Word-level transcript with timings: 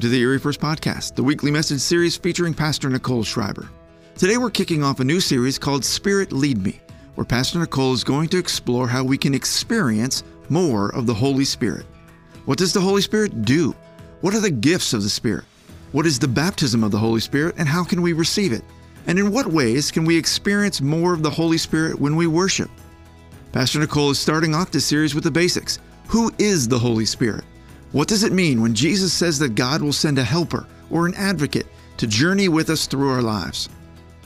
Welcome 0.00 0.12
to 0.12 0.16
the 0.16 0.22
Erie 0.22 0.38
First 0.38 0.60
Podcast, 0.60 1.14
the 1.14 1.22
weekly 1.22 1.50
message 1.50 1.80
series 1.80 2.16
featuring 2.16 2.54
Pastor 2.54 2.88
Nichole 2.88 3.22
Schreiber. 3.22 3.68
Today 4.16 4.38
we're 4.38 4.48
kicking 4.48 4.82
off 4.82 5.00
a 5.00 5.04
new 5.04 5.20
series 5.20 5.58
called 5.58 5.84
Spirit 5.84 6.32
Lead 6.32 6.56
Me, 6.56 6.80
where 7.16 7.26
Pastor 7.26 7.58
Nichole 7.58 7.92
is 7.92 8.02
going 8.02 8.30
to 8.30 8.38
explore 8.38 8.88
how 8.88 9.04
we 9.04 9.18
can 9.18 9.34
experience 9.34 10.24
more 10.48 10.88
of 10.94 11.04
the 11.04 11.12
Holy 11.12 11.44
Spirit. 11.44 11.84
What 12.46 12.56
does 12.56 12.72
the 12.72 12.80
Holy 12.80 13.02
Spirit 13.02 13.44
do? 13.44 13.76
What 14.22 14.34
are 14.34 14.40
the 14.40 14.50
gifts 14.50 14.94
of 14.94 15.02
the 15.02 15.10
Spirit? 15.10 15.44
What 15.92 16.06
is 16.06 16.18
the 16.18 16.26
baptism 16.26 16.82
of 16.82 16.92
the 16.92 16.98
Holy 16.98 17.20
Spirit 17.20 17.56
and 17.58 17.68
how 17.68 17.84
can 17.84 18.00
we 18.00 18.14
receive 18.14 18.54
it? 18.54 18.64
And 19.06 19.18
in 19.18 19.30
what 19.30 19.48
ways 19.48 19.90
can 19.90 20.06
we 20.06 20.16
experience 20.16 20.80
more 20.80 21.12
of 21.12 21.22
the 21.22 21.28
Holy 21.28 21.58
Spirit 21.58 22.00
when 22.00 22.16
we 22.16 22.26
worship? 22.26 22.70
Pastor 23.52 23.80
Nichole 23.80 24.12
is 24.12 24.18
starting 24.18 24.54
off 24.54 24.70
this 24.70 24.86
series 24.86 25.14
with 25.14 25.24
the 25.24 25.30
basics. 25.30 25.78
Who 26.06 26.32
is 26.38 26.66
the 26.66 26.78
Holy 26.78 27.04
Spirit? 27.04 27.44
What 27.92 28.06
does 28.06 28.22
it 28.22 28.32
mean 28.32 28.62
when 28.62 28.72
Jesus 28.72 29.12
says 29.12 29.38
that 29.40 29.56
God 29.56 29.82
will 29.82 29.92
send 29.92 30.16
a 30.18 30.22
helper 30.22 30.64
or 30.90 31.06
an 31.06 31.14
advocate 31.14 31.66
to 31.96 32.06
journey 32.06 32.48
with 32.48 32.70
us 32.70 32.86
through 32.86 33.10
our 33.10 33.20
lives? 33.20 33.68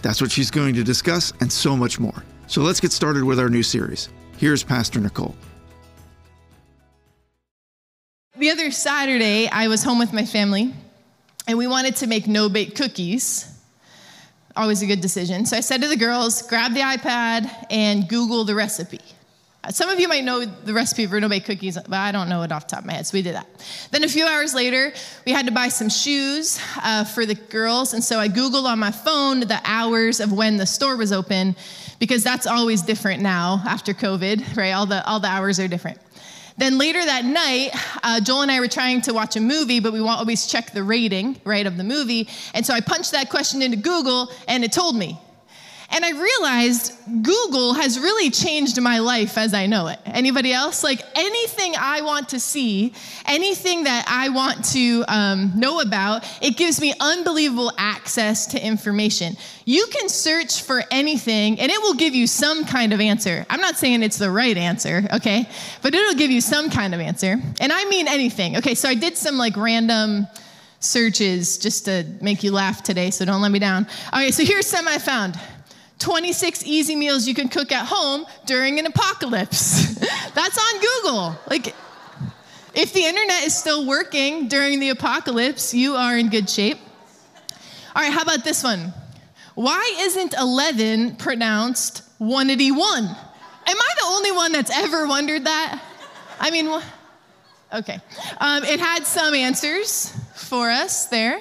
That's 0.03 0.21
what 0.21 0.31
she's 0.31 0.51
going 0.51 0.75
to 0.75 0.85
discuss 0.85 1.33
and 1.41 1.51
so 1.51 1.75
much 1.75 1.99
more. 1.99 2.23
So 2.47 2.61
let's 2.61 2.79
get 2.79 2.93
started 2.93 3.25
with 3.25 3.41
our 3.41 3.49
new 3.49 3.63
series. 3.63 4.11
Here's 4.37 4.63
Pastor 4.63 5.01
Nichole. 5.01 5.35
The 8.37 8.51
other 8.51 8.71
Saturday, 8.71 9.49
I 9.49 9.69
was 9.69 9.83
home 9.83 9.99
with 9.99 10.12
my 10.12 10.27
family 10.27 10.75
and 11.47 11.57
we 11.57 11.67
wanted 11.67 11.97
to 11.97 12.07
make 12.07 12.27
no 12.27 12.51
bake 12.51 12.77
cookies. 12.77 13.51
Always 14.57 14.83
a 14.83 14.87
good 14.87 15.01
decision. 15.01 15.47
So 15.47 15.57
I 15.57 15.61
said 15.61 15.81
to 15.81 15.89
the 15.89 15.97
girls, 15.97 16.43
grab 16.43 16.75
the 16.75 16.81
iPad 16.81 17.51
and 17.71 18.07
Google 18.09 18.45
the 18.45 18.55
recipe. 18.55 19.01
Some 19.71 19.89
of 19.89 19.99
you 19.99 20.09
might 20.09 20.25
know 20.25 20.45
the 20.45 20.75
recipe 20.75 21.07
for 21.07 21.21
no 21.21 21.29
bake 21.29 21.45
cookies, 21.45 21.77
but 21.77 21.93
I 21.93 22.13
don't 22.13 22.29
know 22.29 22.43
it 22.43 22.53
off 22.53 22.67
the 22.67 22.73
top 22.73 22.81
of 22.81 22.87
my 22.87 22.95
head, 22.95 23.07
so 23.07 23.17
we 23.17 23.23
did 23.23 23.34
that. 23.34 23.47
Then 23.91 24.05
a 24.05 24.09
few 24.09 24.27
hours 24.27 24.55
later, 24.55 24.93
we 25.25 25.33
had 25.33 25.47
to 25.47 25.53
buy 25.53 25.69
some 25.69 25.89
shoes 25.89 26.61
uh, 26.83 27.05
for 27.05 27.25
the 27.25 27.34
girls, 27.34 27.95
and 27.95 28.03
so 28.03 28.19
I 28.19 28.29
Googled 28.29 28.65
on 28.65 28.79
my 28.79 28.91
phone 28.91 29.41
the 29.41 29.61
hours 29.65 30.21
of 30.21 30.33
when 30.33 30.56
the 30.56 30.67
store 30.67 30.97
was 30.97 31.12
open, 31.12 31.56
because 31.98 32.23
that's 32.23 32.47
always 32.47 32.83
different 32.83 33.23
now 33.23 33.62
after 33.67 33.95
COVID, 33.95 34.56
right? 34.56 34.73
All 34.73 34.87
the, 34.87 35.05
all 35.06 35.21
the 35.21 35.29
hours 35.29 35.59
are 35.61 35.69
different. 35.69 35.99
Then 36.56 36.78
later 36.78 37.05
that 37.05 37.25
night, 37.25 37.71
uh, 38.05 38.21
Joel 38.21 38.43
and 38.43 38.51
I 38.51 38.61
were 38.61 38.69
trying 38.69 39.01
to 39.03 39.12
watch 39.12 39.34
a 39.34 39.41
movie, 39.41 39.81
but 39.81 39.93
we 39.93 40.01
won't 40.01 40.21
always 40.21 40.47
check 40.47 40.73
the 40.73 40.84
rating, 40.84 41.41
right, 41.45 41.67
of 41.67 41.77
the 41.77 41.84
movie. 41.84 42.28
And 42.55 42.65
so 42.65 42.75
I 42.75 42.81
punched 42.81 43.11
that 43.12 43.28
question 43.28 43.61
into 43.61 43.77
Google, 43.77 44.31
and 44.47 44.62
it 44.62 44.73
told 44.73 44.95
me. 44.95 45.19
And 45.95 46.05
I 46.05 46.11
realized 46.11 46.92
Google 47.23 47.75
has 47.75 48.00
really 48.00 48.28
changed 48.28 48.81
my 48.81 48.98
life 48.98 49.39
as 49.39 49.55
I 49.55 49.67
know 49.67 49.87
it. 49.87 50.00
Anybody 50.05 50.53
else? 50.53 50.83
Like 50.83 51.00
anything 51.14 51.75
I 51.78 52.00
want 52.00 52.31
to 52.31 52.41
see, 52.41 52.92
anything 53.27 53.84
that 53.84 54.05
I 54.09 54.31
want 54.31 54.65
to 54.72 55.05
um, 55.06 55.53
know 55.55 55.78
about, 55.78 56.25
it 56.42 56.56
gives 56.56 56.81
me 56.81 56.95
unbelievable 56.98 57.70
access 57.78 58.48
to 58.48 58.67
information. 58.67 59.37
You 59.67 59.87
can 59.87 60.09
search 60.09 60.62
for 60.62 60.83
anything 60.91 61.61
and 61.61 61.70
it 61.70 61.81
will 61.81 61.95
give 61.95 62.12
you 62.12 62.27
some 62.27 62.65
kind 62.65 62.92
of 62.92 63.00
answer. 63.00 63.47
I'm 63.48 63.61
not 63.61 63.77
saying 63.77 64.03
it's 64.03 64.19
the 64.19 64.33
right 64.33 64.56
answer, 64.56 65.06
okay? 65.12 65.48
But 65.81 65.95
it'll 65.95 66.19
give 66.19 66.33
you 66.33 66.41
some 66.41 66.70
kind 66.70 66.92
of 66.92 66.98
answer. 66.98 67.41
And 67.61 67.72
I 67.72 67.84
mean 67.84 68.09
anything. 68.09 68.56
Okay, 68.56 68.75
so 68.75 68.89
I 68.89 68.97
did 68.97 69.17
some 69.17 69.39
like 69.39 69.56
random 69.56 70.27
searches 70.81 71.56
just 71.56 71.84
to 71.84 72.05
make 72.20 72.42
you 72.42 72.50
laugh 72.50 72.83
today, 72.83 73.11
so 73.11 73.25
don't 73.25 73.41
let 73.41 73.50
me 73.50 73.61
down. 73.61 73.87
Okay, 74.12 74.33
so 74.33 74.45
here's 74.45 74.67
some 74.67 74.87
I 74.89 74.98
found. 74.98 75.39
26 75.98 76.64
easy 76.64 76.97
meals 76.97 77.27
you 77.27 77.34
can 77.34 77.48
cook 77.48 77.73
at 77.73 77.87
home 77.87 78.27
during 78.47 78.78
an 78.78 78.87
apocalypse. 78.87 79.95
That's 80.34 80.59
on 80.59 80.81
Google. 80.81 81.37
Like, 81.48 81.75
if 82.75 82.92
the 82.92 83.05
internet 83.05 83.45
is 83.45 83.56
still 83.56 83.87
working 83.87 84.48
during 84.48 84.81
the 84.81 84.91
apocalypse, 84.91 85.72
you 85.72 85.95
are 85.95 86.19
in 86.19 86.28
good 86.28 86.50
shape. 86.50 86.78
All 87.94 88.03
right, 88.03 88.12
how 88.12 88.22
about 88.22 88.43
this 88.43 88.65
one? 88.65 88.93
Why 89.55 89.94
isn't 90.00 90.34
11 90.34 91.16
pronounced 91.16 92.03
181? 92.19 93.05
Am 93.05 93.16
I 93.66 93.71
the 94.00 94.06
only 94.06 94.32
one 94.32 94.53
that's 94.53 94.76
ever 94.76 95.06
wondered 95.06 95.44
that? 95.44 95.81
I 96.41 96.50
mean, 96.50 96.69
okay. 97.72 98.00
Um, 98.38 98.65
it 98.65 98.81
had 98.81 99.06
some 99.06 99.32
answers 99.32 100.12
for 100.34 100.71
us 100.71 101.06
there. 101.06 101.41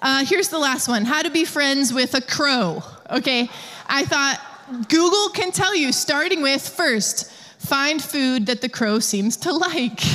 Uh, 0.00 0.24
here's 0.24 0.48
the 0.48 0.58
last 0.58 0.88
one 0.88 1.04
How 1.04 1.22
to 1.22 1.30
be 1.30 1.44
friends 1.44 1.92
with 1.92 2.14
a 2.14 2.22
crow. 2.22 2.82
Okay, 3.10 3.50
I 3.90 4.04
thought 4.04 4.40
Google 4.88 5.30
can 5.30 5.50
tell 5.50 5.74
you, 5.74 5.92
starting 5.92 6.42
with 6.42 6.66
first, 6.66 7.30
find 7.58 8.02
food 8.02 8.46
that 8.46 8.60
the 8.60 8.68
crow 8.68 9.00
seems 9.00 9.36
to 9.38 9.52
like. 9.52 10.00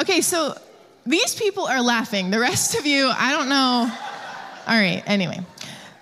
Okay, 0.00 0.22
so 0.22 0.56
these 1.04 1.34
people 1.34 1.66
are 1.66 1.82
laughing. 1.82 2.30
The 2.30 2.40
rest 2.40 2.76
of 2.76 2.86
you, 2.86 3.10
I 3.14 3.32
don't 3.32 3.50
know. 3.50 3.92
All 4.66 4.80
right, 4.80 5.02
anyway. 5.06 5.38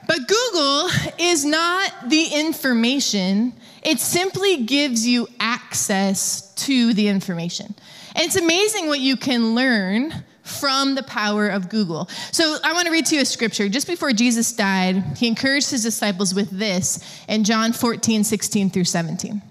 But 0.07 0.29
Google 0.29 0.89
is 1.19 1.45
not 1.45 2.09
the 2.09 2.27
information, 2.33 3.53
it 3.83 3.99
simply 3.99 4.63
gives 4.65 5.05
you 5.05 5.27
access 5.41 6.55
to 6.67 6.95
the 6.95 7.09
information. 7.09 7.75
And 8.15 8.27
it's 8.27 8.37
amazing 8.37 8.87
what 8.87 9.01
you 9.01 9.17
can 9.17 9.57
learn 9.57 10.25
from 10.43 10.95
the 10.95 11.03
power 11.03 11.49
of 11.49 11.69
Google. 11.69 12.09
So 12.33 12.59
I 12.65 12.73
want 12.73 12.87
to 12.87 12.93
read 12.93 13.07
to 13.07 13.17
you 13.17 13.23
a 13.23 13.25
scripture. 13.25 13.69
Just 13.69 13.87
before 13.87 14.13
Jesus 14.13 14.53
died, 14.53 15.03
he 15.17 15.27
encouraged 15.27 15.71
his 15.71 15.83
disciples 15.83 16.35
with 16.35 16.51
this 16.51 17.05
in 17.29 17.45
John 17.45 17.73
14, 17.73 18.25
16 18.25 18.71
through 18.71 18.85
17. 18.85 19.43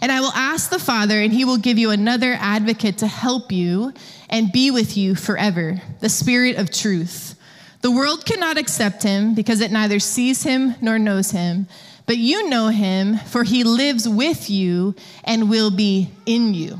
And 0.00 0.12
I 0.12 0.20
will 0.20 0.32
ask 0.32 0.70
the 0.70 0.78
Father, 0.78 1.20
and 1.20 1.32
he 1.32 1.44
will 1.44 1.56
give 1.56 1.78
you 1.78 1.90
another 1.90 2.36
advocate 2.38 2.98
to 2.98 3.06
help 3.06 3.52
you 3.52 3.92
and 4.28 4.52
be 4.52 4.70
with 4.70 4.96
you 4.96 5.14
forever, 5.14 5.80
the 6.00 6.08
Spirit 6.08 6.56
of 6.56 6.70
truth. 6.70 7.34
The 7.82 7.90
world 7.90 8.24
cannot 8.24 8.58
accept 8.58 9.02
him 9.02 9.34
because 9.34 9.60
it 9.60 9.72
neither 9.72 9.98
sees 9.98 10.42
him 10.44 10.74
nor 10.80 10.98
knows 10.98 11.32
him. 11.32 11.66
But 12.06 12.16
you 12.16 12.48
know 12.48 12.68
him, 12.68 13.18
for 13.18 13.44
he 13.44 13.64
lives 13.64 14.08
with 14.08 14.48
you 14.48 14.94
and 15.24 15.50
will 15.50 15.70
be 15.70 16.10
in 16.26 16.54
you. 16.54 16.78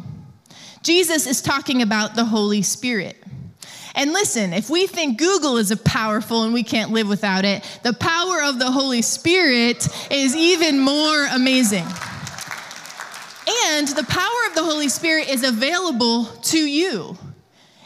Jesus 0.82 1.26
is 1.26 1.40
talking 1.40 1.82
about 1.82 2.14
the 2.14 2.24
Holy 2.24 2.62
Spirit. 2.62 3.16
And 3.94 4.12
listen, 4.12 4.52
if 4.52 4.70
we 4.70 4.86
think 4.86 5.18
Google 5.18 5.58
is 5.58 5.70
a 5.70 5.76
powerful 5.76 6.44
and 6.44 6.54
we 6.54 6.62
can't 6.62 6.90
live 6.90 7.08
without 7.08 7.44
it, 7.44 7.62
the 7.82 7.92
power 7.92 8.42
of 8.42 8.58
the 8.58 8.70
Holy 8.70 9.02
Spirit 9.02 9.86
is 10.10 10.34
even 10.34 10.80
more 10.80 11.26
amazing. 11.26 11.84
And 13.64 13.88
the 13.88 14.06
power 14.08 14.48
of 14.48 14.54
the 14.54 14.64
Holy 14.64 14.88
Spirit 14.88 15.28
is 15.28 15.44
available 15.44 16.24
to 16.24 16.58
you. 16.58 17.16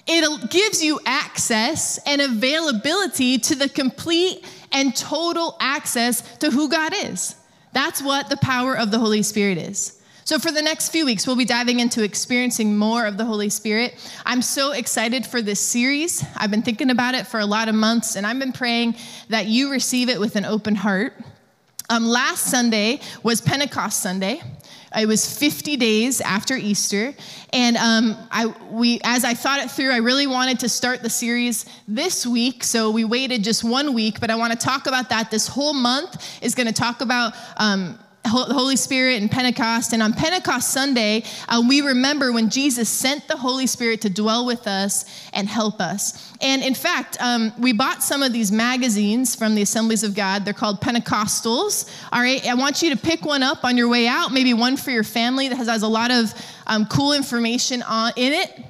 It 0.06 0.50
gives 0.50 0.82
you 0.82 1.00
access 1.04 1.98
and 2.06 2.20
availability 2.20 3.38
to 3.38 3.56
the 3.56 3.68
complete 3.68 4.44
and 4.70 4.94
total 4.94 5.56
access 5.60 6.20
to 6.38 6.50
who 6.50 6.68
God 6.68 6.92
is. 6.94 7.34
That's 7.72 8.00
what 8.00 8.30
the 8.30 8.36
power 8.36 8.76
of 8.76 8.90
the 8.90 8.98
Holy 8.98 9.22
Spirit 9.22 9.58
is. 9.58 9.95
So, 10.26 10.40
for 10.40 10.50
the 10.50 10.60
next 10.60 10.88
few 10.88 11.04
weeks, 11.06 11.24
we'll 11.24 11.36
be 11.36 11.44
diving 11.44 11.78
into 11.78 12.02
experiencing 12.02 12.76
more 12.76 13.06
of 13.06 13.16
the 13.16 13.24
Holy 13.24 13.48
Spirit. 13.48 13.94
I'm 14.26 14.42
so 14.42 14.72
excited 14.72 15.24
for 15.24 15.40
this 15.40 15.60
series. 15.60 16.24
I've 16.36 16.50
been 16.50 16.62
thinking 16.62 16.90
about 16.90 17.14
it 17.14 17.28
for 17.28 17.38
a 17.38 17.46
lot 17.46 17.68
of 17.68 17.76
months, 17.76 18.16
and 18.16 18.26
I've 18.26 18.40
been 18.40 18.50
praying 18.50 18.96
that 19.28 19.46
you 19.46 19.70
receive 19.70 20.08
it 20.08 20.18
with 20.18 20.34
an 20.34 20.44
open 20.44 20.74
heart. 20.74 21.12
Um, 21.90 22.06
last 22.06 22.50
Sunday 22.50 22.98
was 23.22 23.40
Pentecost 23.40 24.02
Sunday. 24.02 24.42
It 24.98 25.06
was 25.06 25.38
50 25.38 25.76
days 25.76 26.20
after 26.20 26.56
Easter, 26.56 27.14
and 27.52 27.76
um, 27.76 28.16
I, 28.32 28.46
we, 28.68 28.98
as 29.04 29.24
I 29.24 29.34
thought 29.34 29.60
it 29.60 29.70
through, 29.70 29.92
I 29.92 29.98
really 29.98 30.26
wanted 30.26 30.58
to 30.60 30.68
start 30.68 31.02
the 31.04 31.10
series 31.10 31.66
this 31.86 32.26
week. 32.26 32.64
So 32.64 32.90
we 32.90 33.04
waited 33.04 33.44
just 33.44 33.62
one 33.62 33.94
week, 33.94 34.18
but 34.18 34.30
I 34.30 34.34
want 34.34 34.52
to 34.52 34.58
talk 34.58 34.88
about 34.88 35.08
that. 35.10 35.30
This 35.30 35.46
whole 35.46 35.72
month 35.72 36.42
is 36.42 36.56
going 36.56 36.66
to 36.66 36.72
talk 36.72 37.00
about 37.00 37.32
um, 37.58 37.96
the 38.26 38.54
Holy 38.54 38.76
Spirit 38.76 39.20
and 39.20 39.30
Pentecost. 39.30 39.92
And 39.92 40.02
on 40.02 40.12
Pentecost 40.12 40.70
Sunday, 40.72 41.22
uh, 41.48 41.62
we 41.66 41.80
remember 41.80 42.32
when 42.32 42.50
Jesus 42.50 42.88
sent 42.88 43.28
the 43.28 43.36
Holy 43.36 43.66
Spirit 43.66 44.00
to 44.02 44.10
dwell 44.10 44.46
with 44.46 44.66
us 44.66 45.04
and 45.32 45.48
help 45.48 45.80
us. 45.80 46.32
And 46.40 46.62
in 46.62 46.74
fact, 46.74 47.16
um, 47.20 47.52
we 47.58 47.72
bought 47.72 48.02
some 48.02 48.22
of 48.22 48.32
these 48.32 48.50
magazines 48.50 49.34
from 49.34 49.54
the 49.54 49.62
Assemblies 49.62 50.02
of 50.02 50.14
God. 50.14 50.44
They're 50.44 50.54
called 50.54 50.80
Pentecostals. 50.80 51.90
All 52.12 52.20
right, 52.20 52.46
I 52.46 52.54
want 52.54 52.82
you 52.82 52.90
to 52.90 52.96
pick 52.96 53.24
one 53.24 53.42
up 53.42 53.64
on 53.64 53.76
your 53.76 53.88
way 53.88 54.06
out, 54.06 54.32
maybe 54.32 54.54
one 54.54 54.76
for 54.76 54.90
your 54.90 55.04
family 55.04 55.48
that 55.48 55.56
has, 55.56 55.68
has 55.68 55.82
a 55.82 55.88
lot 55.88 56.10
of 56.10 56.32
um, 56.66 56.86
cool 56.86 57.12
information 57.12 57.82
on, 57.82 58.12
in 58.16 58.32
it 58.32 58.64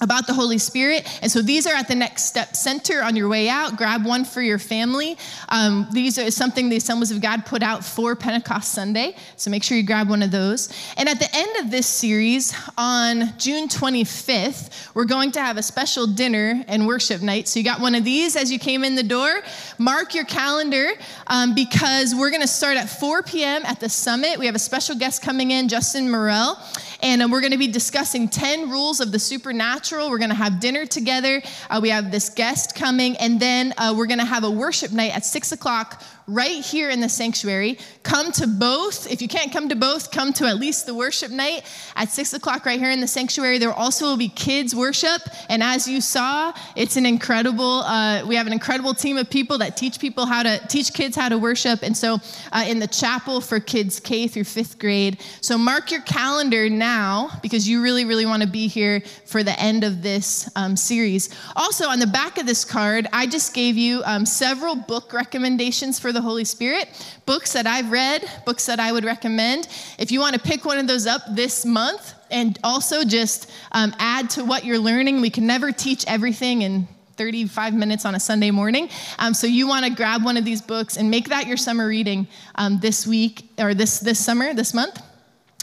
about 0.00 0.26
the 0.26 0.34
Holy 0.34 0.58
Spirit. 0.58 1.06
And 1.22 1.30
so 1.30 1.42
these 1.42 1.66
are 1.66 1.74
at 1.74 1.88
the 1.88 1.94
Next 1.94 2.24
Step 2.24 2.56
Center 2.56 3.02
on 3.02 3.16
your 3.16 3.28
way 3.28 3.48
out. 3.48 3.76
Grab 3.76 4.04
one 4.04 4.24
for 4.24 4.40
your 4.40 4.58
family. 4.58 5.18
Um, 5.48 5.86
these 5.92 6.18
are 6.18 6.30
something 6.30 6.68
the 6.68 6.76
Assemblies 6.76 7.10
of 7.10 7.20
God 7.20 7.44
put 7.44 7.62
out 7.62 7.84
for 7.84 8.16
Pentecost 8.16 8.72
Sunday. 8.72 9.14
So 9.36 9.50
make 9.50 9.62
sure 9.62 9.76
you 9.76 9.82
grab 9.82 10.08
one 10.08 10.22
of 10.22 10.30
those. 10.30 10.72
And 10.96 11.08
at 11.08 11.18
the 11.18 11.28
end 11.34 11.64
of 11.64 11.70
this 11.70 11.86
series, 11.86 12.54
on 12.78 13.36
June 13.38 13.68
25th, 13.68 14.94
we're 14.94 15.04
going 15.04 15.32
to 15.32 15.40
have 15.40 15.56
a 15.56 15.62
special 15.62 16.06
dinner 16.06 16.64
and 16.68 16.86
worship 16.86 17.20
night. 17.20 17.48
So 17.48 17.58
you 17.58 17.64
got 17.64 17.80
one 17.80 17.94
of 17.94 18.04
these 18.04 18.36
as 18.36 18.50
you 18.50 18.58
came 18.58 18.84
in 18.84 18.94
the 18.94 19.02
door. 19.02 19.40
Mark 19.78 20.14
your 20.14 20.24
calendar 20.24 20.90
um, 21.26 21.54
because 21.54 22.14
we're 22.14 22.30
going 22.30 22.42
to 22.42 22.48
start 22.48 22.76
at 22.76 22.88
4 22.88 23.22
p.m. 23.22 23.64
at 23.64 23.80
the 23.80 23.88
summit. 23.88 24.38
We 24.38 24.46
have 24.46 24.54
a 24.54 24.60
special 24.60 24.96
guest 24.96 25.22
coming 25.22 25.50
in, 25.50 25.68
Justin 25.68 26.10
Morel. 26.10 26.58
And 27.02 27.22
uh, 27.22 27.28
we're 27.30 27.40
going 27.40 27.52
to 27.52 27.58
be 27.58 27.68
discussing 27.68 28.28
10 28.28 28.70
rules 28.70 29.00
of 29.00 29.12
the 29.12 29.18
supernatural. 29.18 30.10
We're 30.10 30.18
going 30.18 30.30
to 30.30 30.36
have 30.36 30.60
dinner 30.60 30.86
together. 30.86 31.42
Uh, 31.68 31.80
we 31.82 31.88
have 31.90 32.10
this 32.10 32.28
guest 32.28 32.74
coming, 32.74 33.16
and 33.16 33.40
then 33.40 33.72
uh, 33.78 33.94
we're 33.96 34.06
going 34.06 34.18
to 34.18 34.24
have 34.24 34.44
a 34.44 34.50
worship 34.50 34.92
night 34.92 35.14
at 35.14 35.24
six 35.24 35.52
o'clock 35.52 36.02
right 36.26 36.64
here 36.64 36.90
in 36.90 37.00
the 37.00 37.08
sanctuary. 37.08 37.78
Come 38.02 38.32
to 38.32 38.46
both. 38.46 39.10
If 39.10 39.20
you 39.20 39.28
can't 39.28 39.52
come 39.52 39.68
to 39.68 39.76
both, 39.76 40.10
come 40.10 40.32
to 40.34 40.46
at 40.46 40.58
least 40.58 40.86
the 40.86 40.94
worship 40.94 41.30
night 41.30 41.62
at 41.96 42.10
six 42.10 42.32
o'clock 42.32 42.66
right 42.66 42.78
here 42.78 42.90
in 42.90 43.00
the 43.00 43.08
sanctuary. 43.08 43.58
There 43.58 43.72
also 43.72 44.06
will 44.06 44.16
be 44.16 44.28
kids 44.28 44.74
worship, 44.74 45.22
and 45.48 45.62
as 45.62 45.86
you 45.88 46.00
saw, 46.00 46.52
it's 46.76 46.96
an 46.96 47.06
incredible. 47.06 47.80
Uh, 47.80 48.24
we 48.26 48.36
have 48.36 48.46
an 48.46 48.52
incredible 48.52 48.94
team 48.94 49.16
of 49.16 49.28
people 49.28 49.58
that 49.58 49.76
teach 49.76 49.98
people 49.98 50.26
how 50.26 50.42
to 50.42 50.58
teach 50.68 50.92
kids 50.92 51.16
how 51.16 51.28
to 51.28 51.38
worship, 51.38 51.82
and 51.82 51.96
so 51.96 52.18
uh, 52.52 52.64
in 52.66 52.78
the 52.78 52.86
chapel 52.86 53.40
for 53.40 53.60
kids 53.60 54.00
K 54.00 54.28
through 54.28 54.44
fifth 54.44 54.78
grade. 54.78 55.20
So 55.40 55.58
mark 55.58 55.90
your 55.90 56.02
calendar 56.02 56.68
now 56.70 57.30
because 57.42 57.68
you 57.68 57.82
really, 57.82 58.04
really 58.04 58.26
want 58.26 58.42
to 58.42 58.48
be 58.48 58.68
here 58.68 59.02
for 59.26 59.42
the 59.42 59.58
end 59.60 59.84
of 59.84 60.02
this 60.02 60.50
um, 60.56 60.76
series. 60.76 61.30
Also, 61.56 61.88
on 61.88 61.98
the 61.98 62.06
back 62.06 62.38
of 62.38 62.46
this 62.46 62.64
card, 62.64 63.06
I 63.12 63.26
just 63.26 63.54
gave 63.54 63.76
you 63.76 64.02
um, 64.04 64.26
several 64.26 64.76
book 64.76 65.12
recommendations 65.12 65.98
for 65.98 66.09
the 66.12 66.20
the 66.20 66.28
Holy 66.28 66.44
Spirit, 66.44 66.88
books 67.24 67.54
that 67.54 67.66
I've 67.66 67.90
read, 67.90 68.28
books 68.44 68.66
that 68.66 68.78
I 68.78 68.92
would 68.92 69.04
recommend. 69.04 69.68
If 69.98 70.12
you 70.12 70.20
want 70.20 70.34
to 70.34 70.40
pick 70.40 70.66
one 70.66 70.78
of 70.78 70.86
those 70.86 71.06
up 71.06 71.22
this 71.30 71.64
month 71.64 72.12
and 72.30 72.58
also 72.62 73.04
just 73.04 73.50
um, 73.72 73.94
add 73.98 74.28
to 74.30 74.44
what 74.44 74.64
you're 74.64 74.78
learning, 74.78 75.22
we 75.22 75.30
can 75.30 75.46
never 75.46 75.72
teach 75.72 76.04
everything 76.06 76.62
in 76.62 76.86
35 77.16 77.74
minutes 77.74 78.04
on 78.04 78.14
a 78.14 78.20
Sunday 78.20 78.50
morning. 78.50 78.90
Um, 79.18 79.32
so 79.32 79.46
you 79.46 79.66
want 79.66 79.86
to 79.86 79.90
grab 79.90 80.22
one 80.22 80.36
of 80.36 80.44
these 80.44 80.60
books 80.60 80.98
and 80.98 81.10
make 81.10 81.30
that 81.30 81.46
your 81.46 81.56
summer 81.56 81.86
reading 81.86 82.28
um, 82.54 82.78
this 82.80 83.06
week 83.06 83.48
or 83.58 83.72
this 83.72 84.00
this 84.00 84.22
summer, 84.22 84.52
this 84.52 84.74
month. 84.74 85.00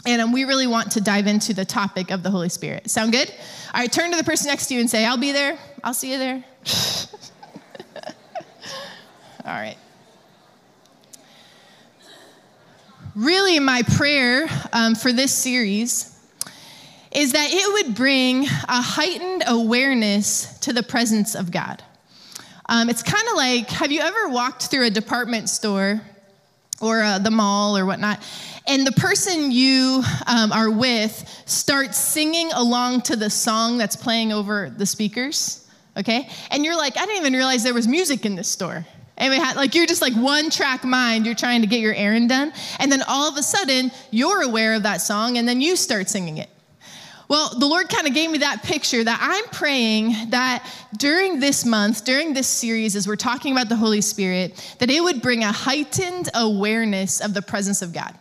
And 0.06 0.22
um, 0.22 0.32
we 0.32 0.44
really 0.44 0.66
want 0.66 0.92
to 0.92 1.00
dive 1.00 1.26
into 1.26 1.54
the 1.54 1.64
topic 1.64 2.10
of 2.10 2.22
the 2.22 2.30
Holy 2.30 2.48
Spirit. 2.48 2.90
Sound 2.90 3.12
good? 3.12 3.30
All 3.74 3.80
right, 3.80 3.92
turn 3.92 4.10
to 4.10 4.16
the 4.16 4.24
person 4.24 4.48
next 4.48 4.66
to 4.68 4.74
you 4.74 4.80
and 4.80 4.90
say, 4.90 5.04
I'll 5.04 5.16
be 5.18 5.32
there. 5.32 5.58
I'll 5.84 5.94
see 5.94 6.12
you 6.12 6.18
there. 6.18 6.44
All 9.44 9.54
right. 9.54 9.76
Really, 13.18 13.58
my 13.58 13.82
prayer 13.82 14.46
um, 14.72 14.94
for 14.94 15.12
this 15.12 15.32
series 15.32 16.16
is 17.10 17.32
that 17.32 17.48
it 17.50 17.86
would 17.86 17.96
bring 17.96 18.44
a 18.44 18.80
heightened 18.80 19.42
awareness 19.46 20.56
to 20.60 20.72
the 20.72 20.84
presence 20.84 21.34
of 21.34 21.50
God. 21.50 21.82
Um, 22.66 22.88
it's 22.88 23.02
kind 23.02 23.26
of 23.28 23.36
like 23.36 23.68
have 23.70 23.90
you 23.90 24.00
ever 24.00 24.28
walked 24.28 24.64
through 24.64 24.86
a 24.86 24.90
department 24.90 25.48
store 25.48 26.00
or 26.80 27.02
uh, 27.02 27.18
the 27.18 27.30
mall 27.30 27.76
or 27.76 27.84
whatnot, 27.86 28.22
and 28.68 28.86
the 28.86 28.92
person 28.92 29.50
you 29.50 30.02
um, 30.26 30.52
are 30.52 30.70
with 30.70 31.42
starts 31.44 31.98
singing 31.98 32.52
along 32.52 33.00
to 33.00 33.16
the 33.16 33.30
song 33.30 33.78
that's 33.78 33.96
playing 33.96 34.32
over 34.32 34.70
the 34.70 34.86
speakers, 34.86 35.66
okay? 35.96 36.28
And 36.52 36.64
you're 36.64 36.76
like, 36.76 36.96
I 36.96 37.04
didn't 37.04 37.22
even 37.22 37.32
realize 37.32 37.64
there 37.64 37.74
was 37.74 37.88
music 37.88 38.24
in 38.24 38.36
this 38.36 38.48
store. 38.48 38.86
And 39.18 39.30
we 39.30 39.36
had, 39.36 39.56
like 39.56 39.74
you're 39.74 39.86
just 39.86 40.00
like 40.00 40.14
one 40.14 40.48
track 40.48 40.84
mind, 40.84 41.26
you're 41.26 41.34
trying 41.34 41.60
to 41.60 41.66
get 41.66 41.80
your 41.80 41.94
errand 41.94 42.30
done. 42.30 42.52
And 42.78 42.90
then 42.90 43.02
all 43.02 43.28
of 43.28 43.36
a 43.36 43.42
sudden, 43.42 43.90
you're 44.10 44.42
aware 44.42 44.74
of 44.74 44.84
that 44.84 45.00
song 45.02 45.36
and 45.36 45.46
then 45.46 45.60
you 45.60 45.76
start 45.76 46.08
singing 46.08 46.38
it. 46.38 46.48
Well, 47.28 47.50
the 47.58 47.66
Lord 47.66 47.90
kind 47.90 48.06
of 48.06 48.14
gave 48.14 48.30
me 48.30 48.38
that 48.38 48.62
picture 48.62 49.04
that 49.04 49.18
I'm 49.20 49.44
praying 49.50 50.30
that 50.30 50.64
during 50.96 51.40
this 51.40 51.66
month, 51.66 52.04
during 52.06 52.32
this 52.32 52.48
series, 52.48 52.96
as 52.96 53.06
we're 53.06 53.16
talking 53.16 53.52
about 53.52 53.68
the 53.68 53.76
Holy 53.76 54.00
Spirit, 54.00 54.76
that 54.78 54.88
it 54.88 55.02
would 55.02 55.20
bring 55.20 55.44
a 55.44 55.52
heightened 55.52 56.30
awareness 56.34 57.20
of 57.20 57.34
the 57.34 57.42
presence 57.42 57.82
of 57.82 57.92
God. 57.92 58.14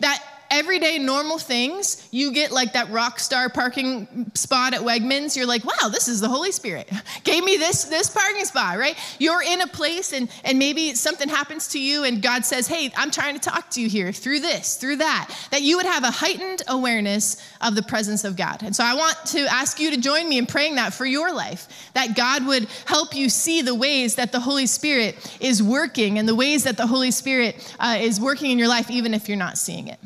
That 0.00 0.20
everyday 0.50 0.98
normal 0.98 1.38
things, 1.38 2.08
you 2.10 2.32
get 2.32 2.52
like 2.52 2.72
that 2.72 2.90
rock 2.90 3.18
star 3.18 3.48
parking 3.48 4.30
spot 4.34 4.74
at 4.74 4.80
Wegmans. 4.80 5.36
You're 5.36 5.46
like, 5.46 5.64
wow, 5.64 5.88
this 5.88 6.08
is 6.08 6.20
the 6.20 6.28
Holy 6.28 6.52
Spirit. 6.52 6.90
Gave 7.24 7.44
me 7.44 7.56
this, 7.56 7.84
this 7.84 8.10
parking 8.10 8.44
spot, 8.44 8.78
right? 8.78 8.96
You're 9.18 9.42
in 9.42 9.60
a 9.60 9.66
place 9.66 10.12
and, 10.12 10.30
and 10.44 10.58
maybe 10.58 10.94
something 10.94 11.28
happens 11.28 11.68
to 11.68 11.80
you 11.80 12.04
and 12.04 12.22
God 12.22 12.44
says, 12.44 12.66
hey, 12.66 12.90
I'm 12.96 13.10
trying 13.10 13.34
to 13.34 13.40
talk 13.40 13.70
to 13.70 13.80
you 13.80 13.88
here 13.88 14.12
through 14.12 14.40
this, 14.40 14.76
through 14.76 14.96
that, 14.96 15.34
that 15.50 15.62
you 15.62 15.76
would 15.76 15.86
have 15.86 16.04
a 16.04 16.10
heightened 16.10 16.62
awareness 16.68 17.36
of 17.60 17.74
the 17.74 17.82
presence 17.82 18.24
of 18.24 18.36
God. 18.36 18.62
And 18.62 18.74
so 18.74 18.84
I 18.84 18.94
want 18.94 19.16
to 19.26 19.40
ask 19.46 19.78
you 19.80 19.90
to 19.90 20.00
join 20.00 20.28
me 20.28 20.38
in 20.38 20.46
praying 20.46 20.76
that 20.76 20.94
for 20.94 21.06
your 21.06 21.32
life, 21.32 21.90
that 21.94 22.16
God 22.16 22.46
would 22.46 22.68
help 22.86 23.14
you 23.14 23.28
see 23.28 23.62
the 23.62 23.74
ways 23.74 24.14
that 24.16 24.32
the 24.32 24.40
Holy 24.40 24.66
Spirit 24.66 25.36
is 25.40 25.62
working 25.62 26.18
and 26.18 26.28
the 26.28 26.34
ways 26.34 26.64
that 26.64 26.76
the 26.76 26.86
Holy 26.86 27.10
Spirit 27.10 27.74
uh, 27.78 27.96
is 28.00 28.20
working 28.20 28.50
in 28.50 28.58
your 28.58 28.68
life, 28.68 28.90
even 28.90 29.14
if 29.14 29.28
you're 29.28 29.36
not 29.36 29.58
seeing 29.58 29.88
it. 29.88 29.98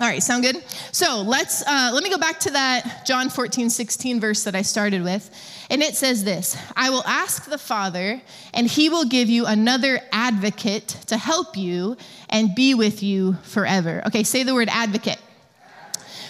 All 0.00 0.06
right, 0.06 0.22
sound 0.22 0.42
good? 0.42 0.64
So 0.92 1.20
let's 1.20 1.60
uh, 1.66 1.90
let 1.92 2.02
me 2.02 2.08
go 2.08 2.16
back 2.16 2.40
to 2.40 2.50
that 2.52 3.04
John 3.04 3.28
14, 3.28 3.68
16 3.68 4.18
verse 4.18 4.44
that 4.44 4.54
I 4.54 4.62
started 4.62 5.02
with. 5.02 5.28
And 5.68 5.82
it 5.82 5.94
says 5.94 6.24
this 6.24 6.56
I 6.74 6.88
will 6.88 7.04
ask 7.04 7.44
the 7.44 7.58
Father, 7.58 8.22
and 8.54 8.66
he 8.66 8.88
will 8.88 9.04
give 9.04 9.28
you 9.28 9.44
another 9.44 10.00
advocate 10.10 10.88
to 11.08 11.18
help 11.18 11.54
you 11.54 11.98
and 12.30 12.54
be 12.54 12.72
with 12.72 13.02
you 13.02 13.34
forever. 13.42 14.02
Okay, 14.06 14.24
say 14.24 14.42
the 14.42 14.54
word 14.54 14.70
advocate. 14.70 15.20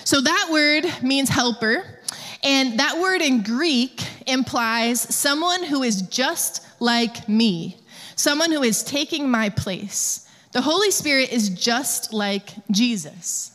So 0.02 0.20
that 0.20 0.49
word 0.50 0.87
means 1.00 1.28
helper. 1.28 1.84
And 2.43 2.81
that 2.81 2.99
word 2.99 3.23
in 3.23 3.44
Greek 3.44 4.02
implies 4.26 5.00
someone 5.00 5.62
who 5.62 5.84
is 5.84 6.02
just 6.02 6.66
like 6.81 7.28
me, 7.28 7.76
someone 8.16 8.50
who 8.50 8.64
is 8.64 8.82
taking 8.82 9.31
my 9.31 9.49
place. 9.49 10.26
The 10.50 10.62
Holy 10.62 10.90
Spirit 10.90 11.32
is 11.32 11.50
just 11.50 12.12
like 12.12 12.50
Jesus. 12.73 13.52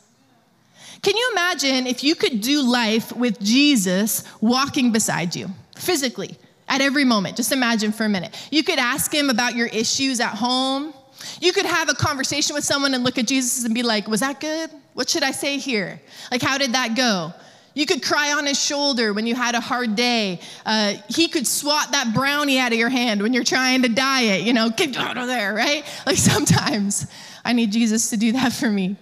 Can 1.05 1.15
you 1.15 1.29
imagine 1.33 1.85
if 1.85 2.03
you 2.03 2.15
could 2.15 2.41
do 2.41 2.63
life 2.63 3.15
with 3.15 3.39
Jesus 3.39 4.23
walking 4.41 4.91
beside 4.91 5.35
you 5.35 5.49
physically 5.75 6.35
at 6.67 6.81
every 6.81 7.05
moment? 7.05 7.37
Just 7.37 7.51
imagine 7.51 7.91
for 7.91 8.05
a 8.05 8.09
minute. 8.09 8.35
You 8.49 8.63
could 8.63 8.79
ask 8.79 9.13
him 9.13 9.29
about 9.29 9.55
your 9.55 9.67
issues 9.67 10.19
at 10.19 10.33
home. 10.33 10.95
You 11.39 11.53
could 11.53 11.67
have 11.67 11.89
a 11.89 11.93
conversation 11.93 12.55
with 12.55 12.63
someone 12.63 12.95
and 12.95 13.03
look 13.03 13.19
at 13.19 13.27
Jesus 13.27 13.65
and 13.65 13.75
be 13.75 13.83
like, 13.83 14.07
Was 14.07 14.21
that 14.21 14.39
good? 14.39 14.71
What 14.95 15.07
should 15.07 15.21
I 15.21 15.29
say 15.29 15.59
here? 15.59 16.01
Like, 16.31 16.41
how 16.41 16.57
did 16.57 16.73
that 16.73 16.95
go? 16.97 17.31
You 17.75 17.85
could 17.85 18.01
cry 18.01 18.33
on 18.33 18.47
his 18.47 18.59
shoulder 18.59 19.13
when 19.13 19.27
you 19.27 19.35
had 19.35 19.53
a 19.53 19.59
hard 19.59 19.95
day. 19.95 20.39
Uh, 20.65 20.95
he 21.07 21.27
could 21.27 21.45
swat 21.45 21.91
that 21.91 22.15
brownie 22.15 22.57
out 22.57 22.71
of 22.71 22.79
your 22.79 22.89
hand 22.89 23.21
when 23.21 23.31
you're 23.31 23.43
trying 23.43 23.83
to 23.83 23.89
diet, 23.89 24.41
you 24.41 24.53
know, 24.53 24.71
get 24.71 24.97
out 24.97 25.19
of 25.19 25.27
there, 25.27 25.53
right? 25.53 25.85
Like 26.07 26.17
sometimes 26.17 27.05
I 27.43 27.53
need 27.53 27.71
Jesus 27.71 28.09
to 28.09 28.17
do 28.17 28.31
that 28.31 28.53
for 28.53 28.71
me. 28.71 28.95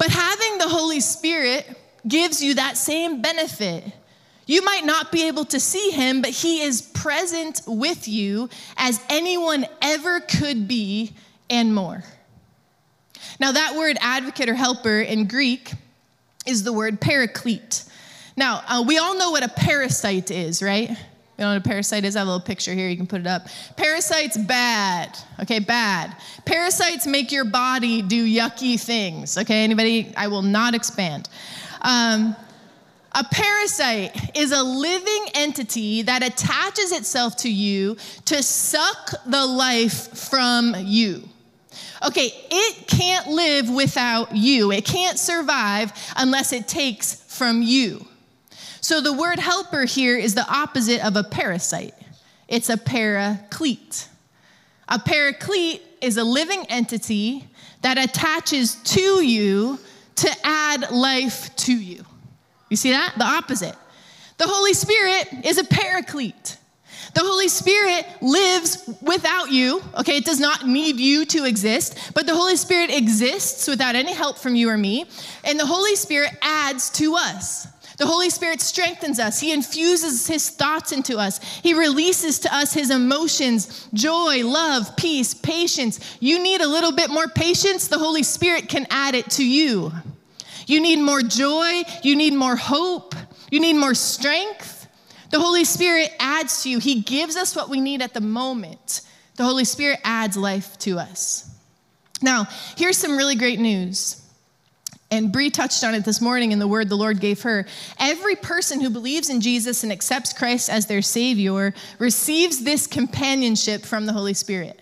But 0.00 0.08
having 0.08 0.56
the 0.56 0.68
Holy 0.70 1.00
Spirit 1.00 1.66
gives 2.08 2.42
you 2.42 2.54
that 2.54 2.78
same 2.78 3.20
benefit. 3.20 3.84
You 4.46 4.64
might 4.64 4.86
not 4.86 5.12
be 5.12 5.28
able 5.28 5.44
to 5.44 5.60
see 5.60 5.90
him, 5.90 6.22
but 6.22 6.30
he 6.30 6.62
is 6.62 6.80
present 6.80 7.60
with 7.66 8.08
you 8.08 8.48
as 8.78 8.98
anyone 9.10 9.66
ever 9.82 10.20
could 10.20 10.66
be 10.66 11.12
and 11.50 11.74
more. 11.74 12.02
Now, 13.38 13.52
that 13.52 13.76
word 13.76 13.98
advocate 14.00 14.48
or 14.48 14.54
helper 14.54 15.02
in 15.02 15.26
Greek 15.26 15.70
is 16.46 16.62
the 16.62 16.72
word 16.72 16.98
paraclete. 17.02 17.84
Now, 18.38 18.64
uh, 18.66 18.82
we 18.86 18.96
all 18.96 19.18
know 19.18 19.32
what 19.32 19.44
a 19.44 19.48
parasite 19.48 20.30
is, 20.30 20.62
right? 20.62 20.96
You 21.40 21.46
know 21.46 21.52
what 21.52 21.64
a 21.64 21.68
parasite 21.68 22.04
is? 22.04 22.16
I 22.16 22.18
have 22.18 22.28
a 22.28 22.32
little 22.32 22.44
picture 22.44 22.74
here. 22.74 22.90
You 22.90 22.98
can 22.98 23.06
put 23.06 23.22
it 23.22 23.26
up. 23.26 23.46
Parasites, 23.74 24.36
bad. 24.36 25.18
Okay, 25.40 25.58
bad. 25.58 26.14
Parasites 26.44 27.06
make 27.06 27.32
your 27.32 27.46
body 27.46 28.02
do 28.02 28.26
yucky 28.26 28.78
things. 28.78 29.38
Okay, 29.38 29.64
anybody? 29.64 30.12
I 30.18 30.28
will 30.28 30.42
not 30.42 30.74
expand. 30.74 31.30
Um, 31.80 32.36
a 33.12 33.24
parasite 33.24 34.36
is 34.36 34.52
a 34.52 34.62
living 34.62 35.28
entity 35.32 36.02
that 36.02 36.22
attaches 36.22 36.92
itself 36.92 37.36
to 37.38 37.50
you 37.50 37.96
to 38.26 38.42
suck 38.42 39.12
the 39.24 39.46
life 39.46 40.18
from 40.18 40.74
you. 40.78 41.26
Okay, 42.06 42.32
it 42.50 42.86
can't 42.86 43.28
live 43.28 43.70
without 43.70 44.36
you. 44.36 44.72
It 44.72 44.84
can't 44.84 45.18
survive 45.18 45.90
unless 46.18 46.52
it 46.52 46.68
takes 46.68 47.14
from 47.34 47.62
you. 47.62 48.06
So 48.80 49.00
the 49.00 49.12
word 49.12 49.38
helper 49.38 49.84
here 49.84 50.16
is 50.16 50.34
the 50.34 50.48
opposite 50.48 51.04
of 51.04 51.16
a 51.16 51.24
parasite. 51.24 51.94
It's 52.48 52.68
a 52.68 52.76
paraclete. 52.76 54.08
A 54.88 54.98
paraclete 54.98 55.82
is 56.00 56.16
a 56.16 56.24
living 56.24 56.64
entity 56.68 57.44
that 57.82 57.98
attaches 57.98 58.74
to 58.74 59.22
you 59.24 59.78
to 60.16 60.30
add 60.44 60.90
life 60.90 61.54
to 61.56 61.72
you. 61.72 62.04
You 62.68 62.76
see 62.76 62.90
that? 62.90 63.14
The 63.16 63.24
opposite. 63.24 63.76
The 64.38 64.46
Holy 64.46 64.74
Spirit 64.74 65.44
is 65.44 65.58
a 65.58 65.64
paraclete. 65.64 66.56
The 67.14 67.20
Holy 67.20 67.48
Spirit 67.48 68.06
lives 68.22 68.88
without 69.02 69.50
you, 69.50 69.82
okay? 69.98 70.16
It 70.16 70.24
does 70.24 70.38
not 70.38 70.66
need 70.66 71.00
you 71.00 71.24
to 71.26 71.44
exist, 71.44 72.12
but 72.14 72.26
the 72.26 72.34
Holy 72.34 72.56
Spirit 72.56 72.90
exists 72.90 73.66
without 73.66 73.96
any 73.96 74.12
help 74.12 74.38
from 74.38 74.54
you 74.54 74.68
or 74.68 74.78
me, 74.78 75.06
and 75.44 75.58
the 75.58 75.66
Holy 75.66 75.96
Spirit 75.96 76.30
adds 76.40 76.90
to 76.90 77.16
us. 77.16 77.66
The 78.00 78.06
Holy 78.06 78.30
Spirit 78.30 78.62
strengthens 78.62 79.18
us. 79.18 79.40
He 79.40 79.52
infuses 79.52 80.26
His 80.26 80.48
thoughts 80.48 80.90
into 80.90 81.18
us. 81.18 81.38
He 81.60 81.74
releases 81.74 82.38
to 82.38 82.54
us 82.54 82.72
His 82.72 82.90
emotions 82.90 83.86
joy, 83.92 84.42
love, 84.42 84.96
peace, 84.96 85.34
patience. 85.34 86.16
You 86.18 86.42
need 86.42 86.62
a 86.62 86.66
little 86.66 86.92
bit 86.92 87.10
more 87.10 87.28
patience, 87.28 87.88
the 87.88 87.98
Holy 87.98 88.22
Spirit 88.22 88.70
can 88.70 88.86
add 88.88 89.14
it 89.14 89.28
to 89.32 89.46
you. 89.46 89.92
You 90.66 90.80
need 90.80 91.00
more 91.00 91.20
joy. 91.20 91.82
You 92.02 92.16
need 92.16 92.32
more 92.32 92.56
hope. 92.56 93.14
You 93.50 93.60
need 93.60 93.74
more 93.74 93.94
strength. 93.94 94.88
The 95.28 95.38
Holy 95.38 95.64
Spirit 95.64 96.10
adds 96.18 96.62
to 96.62 96.70
you, 96.70 96.78
He 96.78 97.02
gives 97.02 97.36
us 97.36 97.54
what 97.54 97.68
we 97.68 97.82
need 97.82 98.00
at 98.00 98.14
the 98.14 98.22
moment. 98.22 99.02
The 99.36 99.44
Holy 99.44 99.66
Spirit 99.66 100.00
adds 100.04 100.38
life 100.38 100.78
to 100.78 100.98
us. 100.98 101.54
Now, 102.22 102.46
here's 102.78 102.96
some 102.96 103.18
really 103.18 103.36
great 103.36 103.60
news. 103.60 104.19
And 105.10 105.32
Bree 105.32 105.50
touched 105.50 105.82
on 105.82 105.94
it 105.94 106.04
this 106.04 106.20
morning 106.20 106.52
in 106.52 106.60
the 106.60 106.68
word 106.68 106.88
the 106.88 106.96
Lord 106.96 107.20
gave 107.20 107.42
her. 107.42 107.66
Every 107.98 108.36
person 108.36 108.80
who 108.80 108.90
believes 108.90 109.28
in 109.28 109.40
Jesus 109.40 109.82
and 109.82 109.90
accepts 109.90 110.32
Christ 110.32 110.70
as 110.70 110.86
their 110.86 111.02
Savior 111.02 111.74
receives 111.98 112.62
this 112.62 112.86
companionship 112.86 113.82
from 113.82 114.06
the 114.06 114.12
Holy 114.12 114.34
Spirit. 114.34 114.80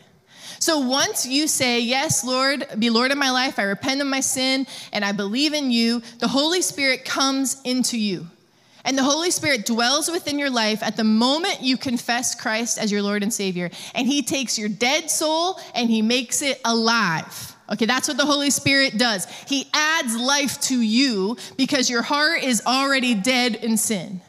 So 0.58 0.80
once 0.80 1.24
you 1.24 1.46
say, 1.48 1.80
Yes, 1.80 2.24
Lord, 2.24 2.66
be 2.78 2.90
Lord 2.90 3.10
of 3.10 3.16
my 3.16 3.30
life, 3.30 3.58
I 3.58 3.62
repent 3.62 4.00
of 4.02 4.06
my 4.06 4.20
sin, 4.20 4.66
and 4.92 5.04
I 5.04 5.12
believe 5.12 5.54
in 5.54 5.70
you, 5.70 6.02
the 6.18 6.28
Holy 6.28 6.60
Spirit 6.60 7.04
comes 7.04 7.60
into 7.64 7.98
you. 7.98 8.26
And 8.84 8.96
the 8.96 9.04
Holy 9.04 9.30
Spirit 9.30 9.66
dwells 9.66 10.10
within 10.10 10.38
your 10.38 10.50
life 10.50 10.82
at 10.82 10.96
the 10.96 11.04
moment 11.04 11.62
you 11.62 11.76
confess 11.76 12.34
Christ 12.34 12.78
as 12.78 12.90
your 12.90 13.02
Lord 13.02 13.22
and 13.22 13.32
Savior. 13.32 13.70
And 13.94 14.06
He 14.06 14.22
takes 14.22 14.58
your 14.58 14.68
dead 14.68 15.10
soul 15.10 15.58
and 15.74 15.90
He 15.90 16.02
makes 16.02 16.42
it 16.42 16.60
alive. 16.64 17.54
Okay, 17.70 17.86
that's 17.86 18.08
what 18.08 18.16
the 18.16 18.24
Holy 18.24 18.50
Spirit 18.50 18.96
does. 18.96 19.26
He 19.46 19.66
adds 19.74 20.16
life 20.16 20.60
to 20.62 20.80
you 20.80 21.36
because 21.56 21.90
your 21.90 22.02
heart 22.02 22.42
is 22.42 22.62
already 22.66 23.14
dead 23.14 23.56
in 23.56 23.76
sin. 23.76 24.20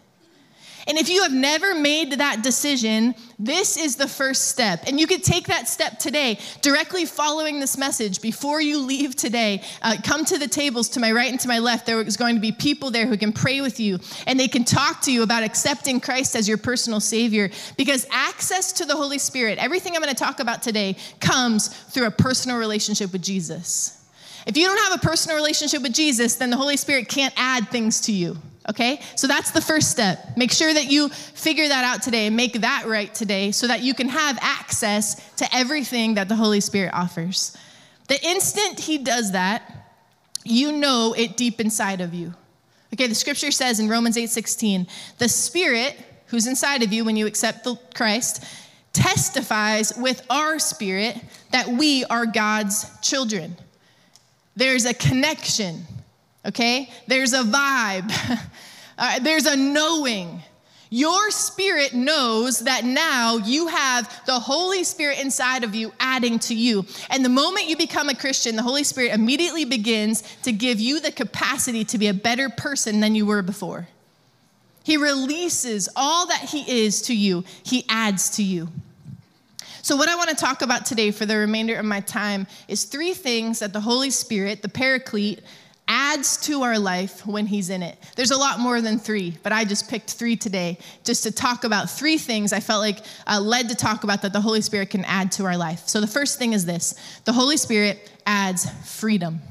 And 0.89 0.98
if 0.98 1.08
you 1.08 1.22
have 1.22 1.31
never 1.31 1.75
made 1.75 2.13
that 2.13 2.41
decision, 2.41 3.13
this 3.38 3.77
is 3.77 3.96
the 3.96 4.08
first 4.08 4.48
step. 4.48 4.86
And 4.88 5.00
you 5.00 5.05
could 5.05 5.24
take 5.24 5.46
that 5.46 5.69
step 5.69 6.00
today, 6.00 6.39
directly 6.63 7.05
following 7.05 7.60
this 7.60 7.77
message. 7.77 8.22
Before 8.22 8.60
you 8.60 8.79
leave 8.79 9.15
today, 9.15 9.62
uh, 9.84 9.98
come 10.03 10.25
to 10.25 10.39
the 10.39 10.48
tables 10.48 10.89
to 10.89 11.00
my 11.00 11.12
right 11.12 11.29
and 11.29 11.39
to 11.41 11.48
my 11.48 11.60
left. 11.60 11.86
There 11.86 12.01
is 12.01 12.17
going 12.17 12.34
to 12.34 12.41
be 12.41 12.51
people 12.51 12.89
there 12.89 13.05
who 13.05 13.17
can 13.17 13.31
pray 13.31 13.62
with 13.62 13.79
you 13.79 14.00
and 14.25 14.39
they 14.39 14.48
can 14.48 14.63
talk 14.63 15.01
to 15.01 15.12
you 15.12 15.22
about 15.22 15.43
accepting 15.43 16.00
Christ 16.00 16.36
as 16.36 16.48
your 16.48 16.58
personal 16.58 17.00
Savior. 17.00 17.51
Because 17.77 18.08
access 18.10 18.74
to 18.74 18.86
the 18.86 18.96
Holy 18.96 19.19
Spirit, 19.19 19.60
everything 19.60 19.96
I'm 19.96 20.01
going 20.01 20.13
to 20.13 20.19
talk 20.19 20.39
about 20.39 20.63
today, 20.63 20.96
comes 21.19 21.67
through 21.67 22.08
a 22.08 22.12
personal 22.12 22.58
relationship 22.58 23.13
with 23.13 23.22
Jesus. 23.22 24.03
If 24.48 24.58
you 24.58 24.65
don't 24.65 24.89
have 24.89 25.03
a 25.03 25.05
personal 25.05 25.38
relationship 25.38 25.84
with 25.84 25.93
Jesus, 25.93 26.34
then 26.38 26.50
the 26.50 26.58
Holy 26.58 26.77
Spirit 26.77 27.08
can't 27.10 27.34
add 27.38 27.69
things 27.69 28.01
to 28.01 28.12
you. 28.12 28.38
Okay? 28.70 29.02
So 29.16 29.28
that's 29.28 29.52
the 29.52 29.62
first 29.62 29.90
step. 29.90 30.38
Make 30.38 30.52
sure 30.52 30.74
that 30.74 30.92
you 30.92 31.10
figure 31.10 31.68
that 31.68 31.84
out 31.84 32.04
today 32.04 32.28
and 32.28 32.36
make 32.36 32.62
that 32.62 32.86
right 32.86 33.14
today 33.14 33.52
so 33.52 33.68
that 33.68 33.82
you 33.82 33.94
can 33.94 34.10
have 34.10 34.38
access 34.42 35.16
to 35.38 35.48
everything 35.56 36.14
that 36.16 36.30
the 36.30 36.36
Holy 36.36 36.60
Spirit 36.60 36.94
offers. 36.94 37.58
The 38.08 38.24
instant 38.26 38.80
He 38.80 39.00
does 39.00 39.32
that, 39.32 39.64
you 40.44 40.72
know 40.72 41.14
it 41.18 41.36
deep 41.36 41.60
inside 41.60 42.00
of 42.00 42.14
you. 42.14 42.34
Okay, 42.94 43.08
the 43.08 43.16
scripture 43.16 43.52
says 43.52 43.80
in 43.80 43.90
Romans 43.90 44.18
8 44.18 44.30
16, 44.30 44.88
the 45.18 45.30
Spirit 45.30 45.98
who's 46.28 46.48
inside 46.48 46.84
of 46.84 46.94
you 46.94 47.04
when 47.04 47.16
you 47.16 47.28
accept 47.28 47.64
the 47.64 47.76
Christ 47.96 48.44
testifies 48.94 49.94
with 49.98 50.26
our 50.30 50.60
spirit 50.60 51.18
that 51.52 51.68
we 51.68 52.06
are 52.06 52.26
God's 52.26 52.86
children. 53.02 53.56
There's 54.56 54.86
a 54.86 54.94
connection 54.94 55.86
okay? 56.46 56.89
There's 57.08 57.34
a 57.34 57.43
vibe, 57.43 58.12
uh, 58.98 59.19
there's 59.19 59.46
a 59.46 59.55
knowing. 59.55 60.41
Your 60.91 61.29
spirit 61.29 61.93
knows 61.93 62.62
that 62.62 62.84
now 62.84 63.38
you 63.38 63.67
have 63.67 64.25
the 64.25 64.39
Holy 64.39 64.84
Spirit 64.84 65.19
inside 65.19 65.63
of 65.63 65.75
you 65.75 65.93
adding 66.00 66.39
to 66.39 66.55
you. 66.55 66.84
And 67.12 67.24
the 67.24 67.29
moment 67.29 67.67
you 67.67 67.77
become 67.77 68.10
a 68.10 68.15
Christian, 68.15 68.55
the 68.55 68.63
Holy 68.63 68.84
Spirit 68.84 69.13
immediately 69.13 69.65
begins 69.65 70.24
to 70.41 70.51
give 70.51 70.79
you 70.79 71.00
the 71.00 71.12
capacity 71.12 71.86
to 71.86 72.00
be 72.00 72.08
a 72.08 72.13
better 72.13 72.50
person 72.50 73.01
than 73.01 73.13
you 73.13 73.27
were 73.27 73.43
before. 73.43 73.88
He 74.84 74.98
releases 74.98 75.89
all 75.96 76.25
that 76.25 76.50
He 76.50 76.86
is 76.86 77.03
to 77.03 77.15
you, 77.15 77.43
He 77.62 77.86
adds 77.88 78.31
to 78.38 78.43
you. 78.43 78.69
So, 79.84 79.96
what 79.96 80.10
I 80.10 80.15
want 80.15 80.29
to 80.29 80.36
talk 80.36 80.63
about 80.63 80.86
today 80.86 81.12
for 81.12 81.27
the 81.27 81.38
remainder 81.38 81.75
of 81.75 81.86
my 81.86 82.00
time 82.00 82.48
is 82.67 82.84
three 82.84 83.13
things 83.13 83.60
that 83.60 83.74
the 83.74 83.81
Holy 83.81 84.10
Spirit, 84.10 84.62
the 84.63 84.69
Paraclete, 84.69 85.41
adds 85.89 86.38
to 86.38 86.62
our 86.62 86.77
life 86.77 87.25
when 87.25 87.48
He's 87.48 87.72
in 87.72 87.81
it. 87.81 87.98
There's 88.15 88.31
a 88.31 88.38
lot 88.38 88.60
more 88.60 88.79
than 88.79 89.00
three, 89.00 89.36
but 89.41 89.51
I 89.51 89.65
just 89.65 89.89
picked 89.89 90.12
three 90.12 90.38
today 90.38 90.77
just 91.03 91.24
to 91.24 91.31
talk 91.31 91.63
about 91.63 91.89
three 91.89 92.19
things 92.19 92.53
I 92.53 92.60
felt 92.60 92.81
like 92.81 93.00
uh, 93.27 93.41
led 93.41 93.69
to 93.69 93.75
talk 93.75 94.03
about 94.03 94.22
that 94.22 94.31
the 94.31 94.39
Holy 94.39 94.62
Spirit 94.62 94.91
can 94.91 95.03
add 95.05 95.31
to 95.34 95.46
our 95.46 95.58
life. 95.58 95.88
So 95.88 96.00
the 96.00 96.08
first 96.08 96.38
thing 96.38 96.53
is 96.53 96.65
this 96.65 96.93
the 97.25 97.34
Holy 97.34 97.58
Spirit 97.58 98.12
adds 98.25 98.69
freedom. 98.88 99.41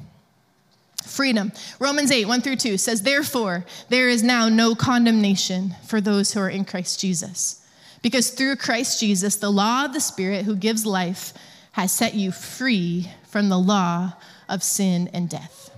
Freedom. 1.04 1.50
Romans 1.80 2.12
8, 2.12 2.26
1 2.26 2.40
through 2.42 2.56
2 2.56 2.78
says, 2.78 3.02
Therefore, 3.02 3.64
there 3.88 4.08
is 4.08 4.22
now 4.22 4.48
no 4.48 4.74
condemnation 4.74 5.74
for 5.86 6.00
those 6.00 6.32
who 6.32 6.40
are 6.40 6.50
in 6.50 6.64
Christ 6.64 7.00
Jesus. 7.00 7.64
Because 8.02 8.30
through 8.30 8.56
Christ 8.56 9.00
Jesus, 9.00 9.36
the 9.36 9.50
law 9.50 9.86
of 9.86 9.94
the 9.94 10.00
Spirit 10.00 10.44
who 10.44 10.54
gives 10.54 10.86
life 10.86 11.32
has 11.72 11.90
set 11.90 12.14
you 12.14 12.30
free 12.30 13.10
from 13.26 13.48
the 13.48 13.58
law 13.58 14.12
of 14.48 14.62
sin 14.62 15.08
and 15.12 15.28
death. 15.28 15.70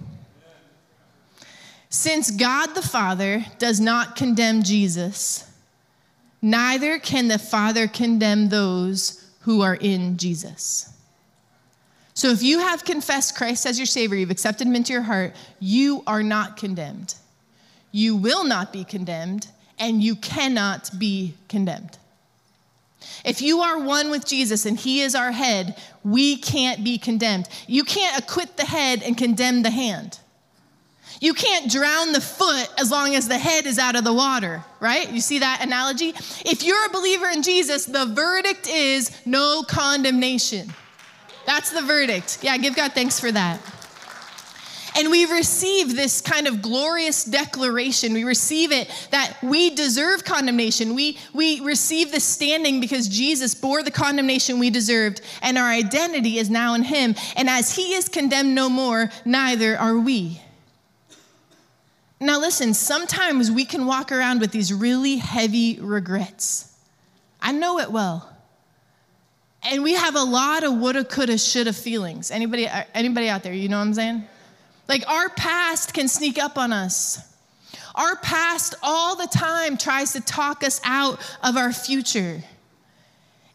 Since 1.91 2.31
God 2.31 2.75
the 2.75 2.83
Father 2.83 3.45
does 3.59 3.81
not 3.81 4.15
condemn 4.15 4.63
Jesus, 4.63 5.51
neither 6.41 7.01
can 7.01 7.27
the 7.27 7.39
Father 7.39 7.89
condemn 7.89 8.49
those 8.49 9.29
who 9.41 9.61
are 9.63 9.75
in 9.75 10.17
Jesus. 10.17 10.93
So 12.15 12.29
if 12.29 12.43
you 12.45 12.61
have 12.61 12.85
confessed 12.85 13.37
Christ 13.37 13.67
as 13.67 13.77
your 13.77 13.87
Savior, 13.87 14.17
you've 14.17 14.31
accepted 14.31 14.69
Him 14.69 14.77
into 14.77 14.93
your 14.93 15.03
heart, 15.03 15.35
you 15.59 16.05
are 16.07 16.23
not 16.23 16.57
condemned. 16.57 17.17
You 17.91 18.15
will 18.15 18.45
not 18.45 18.73
be 18.73 18.85
condemned, 18.85 19.49
and 19.77 20.01
you 20.01 20.15
cannot 20.15 20.91
be 20.97 21.35
condemned. 21.49 21.99
If 23.25 23.43
you 23.43 23.61
are 23.61 23.81
one 23.81 24.11
with 24.11 24.27
Jesus 24.27 24.65
and 24.65 24.79
He 24.79 25.01
is 25.01 25.17
our 25.17 25.33
head, 25.33 25.77
we 26.05 26.37
can't 26.37 26.85
be 26.85 26.99
condemned. 26.99 27.49
You 27.67 27.83
can't 27.83 28.17
acquit 28.17 28.57
the 28.57 28.67
head 28.67 29.03
and 29.03 29.17
condemn 29.17 29.63
the 29.63 29.71
hand. 29.71 30.20
You 31.21 31.35
can't 31.35 31.71
drown 31.71 32.12
the 32.12 32.21
foot 32.21 32.69
as 32.79 32.91
long 32.91 33.15
as 33.15 33.29
the 33.29 33.39
head 33.39 33.67
is 33.67 33.79
out 33.79 33.95
of 33.95 34.05
the 34.05 34.12
water, 34.12 34.65
right? 34.81 35.11
You 35.11 35.21
see 35.21 35.41
that 35.41 35.61
analogy? 35.62 36.15
If 36.47 36.62
you're 36.65 36.87
a 36.87 36.89
believer 36.89 37.29
in 37.29 37.43
Jesus, 37.43 37.85
the 37.85 38.07
verdict 38.07 38.67
is 38.67 39.11
no 39.27 39.62
condemnation. 39.62 40.73
That's 41.45 41.73
the 41.73 41.83
verdict. 41.83 42.39
Yeah, 42.43 42.57
give 42.57 42.75
God 42.75 42.93
thanks 42.93 43.21
for 43.21 43.31
that. 43.33 43.61
And 44.97 45.11
we 45.11 45.27
receive 45.27 45.95
this 45.95 46.21
kind 46.23 46.49
of 46.49 46.62
glorious 46.62 47.25
declaration. 47.25 48.15
We 48.15 48.25
receive 48.25 48.73
it 48.73 48.91
that 49.11 49.37
we 49.43 49.75
deserve 49.75 50.25
condemnation. 50.25 50.95
We, 50.95 51.19
we 51.33 51.61
receive 51.61 52.12
the 52.12 52.21
standing 52.21 52.81
because 52.81 53.09
Jesus 53.09 53.55
bore 53.55 53.83
the 53.83 53.91
condemnation 53.91 54.59
we 54.59 54.71
deserved, 54.71 55.21
and 55.43 55.59
our 55.59 55.69
identity 55.69 56.39
is 56.39 56.50
now 56.50 56.75
in 56.75 56.83
Him. 56.83 57.15
And 57.37 57.49
as 57.49 57.77
He 57.77 57.95
is 57.95 58.09
condemned 58.09 58.55
no 58.55 58.69
more, 58.69 59.11
neither 59.25 59.77
are 59.79 59.99
we. 59.99 60.41
Now, 62.21 62.39
listen, 62.39 62.75
sometimes 62.75 63.50
we 63.50 63.65
can 63.65 63.87
walk 63.87 64.12
around 64.12 64.41
with 64.41 64.50
these 64.50 64.73
really 64.73 65.17
heavy 65.17 65.79
regrets. 65.81 66.77
I 67.41 67.53
know 67.53 67.79
it 67.79 67.91
well. 67.91 68.31
And 69.62 69.83
we 69.83 69.95
have 69.95 70.15
a 70.17 70.23
lot 70.23 70.62
of 70.62 70.75
woulda, 70.75 71.05
coulda, 71.05 71.39
shoulda 71.39 71.73
feelings. 71.73 72.31
Anybody, 72.31 72.69
uh, 72.69 72.85
anybody 72.95 73.29
out 73.29 73.43
there, 73.43 73.55
you 73.55 73.69
know 73.69 73.79
what 73.79 73.87
I'm 73.87 73.95
saying? 73.95 74.25
Like 74.89 75.09
our 75.09 75.31
past 75.31 75.95
can 75.95 76.09
sneak 76.09 76.39
up 76.39 76.59
on 76.59 76.73
us. 76.73 77.27
Our 77.95 78.17
past 78.17 78.75
all 78.83 79.17
the 79.17 79.27
time 79.27 79.77
tries 79.77 80.12
to 80.12 80.21
talk 80.21 80.62
us 80.62 80.81
out 80.85 81.21
of 81.43 81.57
our 81.57 81.73
future. 81.73 82.43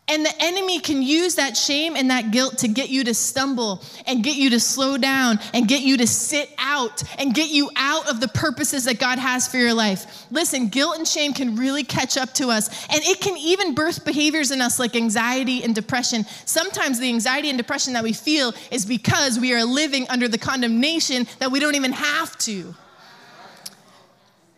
And 0.07 0.23
the 0.23 0.33
enemy 0.39 0.79
can 0.79 1.01
use 1.01 1.33
that 1.35 1.57
shame 1.57 1.95
and 1.95 2.11
that 2.11 2.29
guilt 2.29 2.59
to 2.59 2.67
get 2.67 2.89
you 2.89 3.03
to 3.05 3.13
stumble 3.15 3.81
and 4.05 4.23
get 4.23 4.35
you 4.35 4.51
to 4.51 4.59
slow 4.59 4.97
down 4.97 5.39
and 5.51 5.67
get 5.67 5.81
you 5.81 5.97
to 5.97 6.05
sit 6.05 6.53
out 6.59 7.01
and 7.17 7.33
get 7.33 7.49
you 7.49 7.71
out 7.75 8.07
of 8.07 8.19
the 8.19 8.27
purposes 8.27 8.83
that 8.83 8.99
God 8.99 9.17
has 9.17 9.47
for 9.47 9.57
your 9.57 9.73
life. 9.73 10.27
Listen, 10.29 10.67
guilt 10.67 10.99
and 10.99 11.07
shame 11.07 11.33
can 11.33 11.55
really 11.55 11.83
catch 11.83 12.17
up 12.17 12.31
to 12.33 12.49
us, 12.49 12.85
and 12.89 13.01
it 13.03 13.19
can 13.19 13.35
even 13.37 13.73
birth 13.73 14.05
behaviors 14.05 14.51
in 14.51 14.61
us 14.61 14.77
like 14.77 14.95
anxiety 14.95 15.63
and 15.63 15.73
depression. 15.73 16.23
Sometimes 16.45 16.99
the 16.99 17.09
anxiety 17.09 17.49
and 17.49 17.57
depression 17.57 17.93
that 17.93 18.03
we 18.03 18.13
feel 18.13 18.53
is 18.69 18.85
because 18.85 19.39
we 19.39 19.53
are 19.53 19.65
living 19.65 20.07
under 20.09 20.27
the 20.27 20.37
condemnation 20.37 21.25
that 21.39 21.51
we 21.51 21.59
don't 21.59 21.75
even 21.75 21.93
have 21.93 22.37
to. 22.39 22.75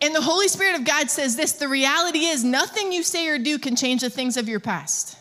And 0.02 0.14
the 0.14 0.20
Holy 0.20 0.48
Spirit 0.48 0.78
of 0.78 0.84
God 0.84 1.10
says 1.10 1.36
this 1.36 1.52
the 1.52 1.68
reality 1.68 2.26
is, 2.26 2.44
nothing 2.44 2.92
you 2.92 3.02
say 3.02 3.28
or 3.28 3.38
do 3.38 3.58
can 3.58 3.76
change 3.76 4.02
the 4.02 4.10
things 4.10 4.36
of 4.36 4.46
your 4.46 4.60
past. 4.60 5.17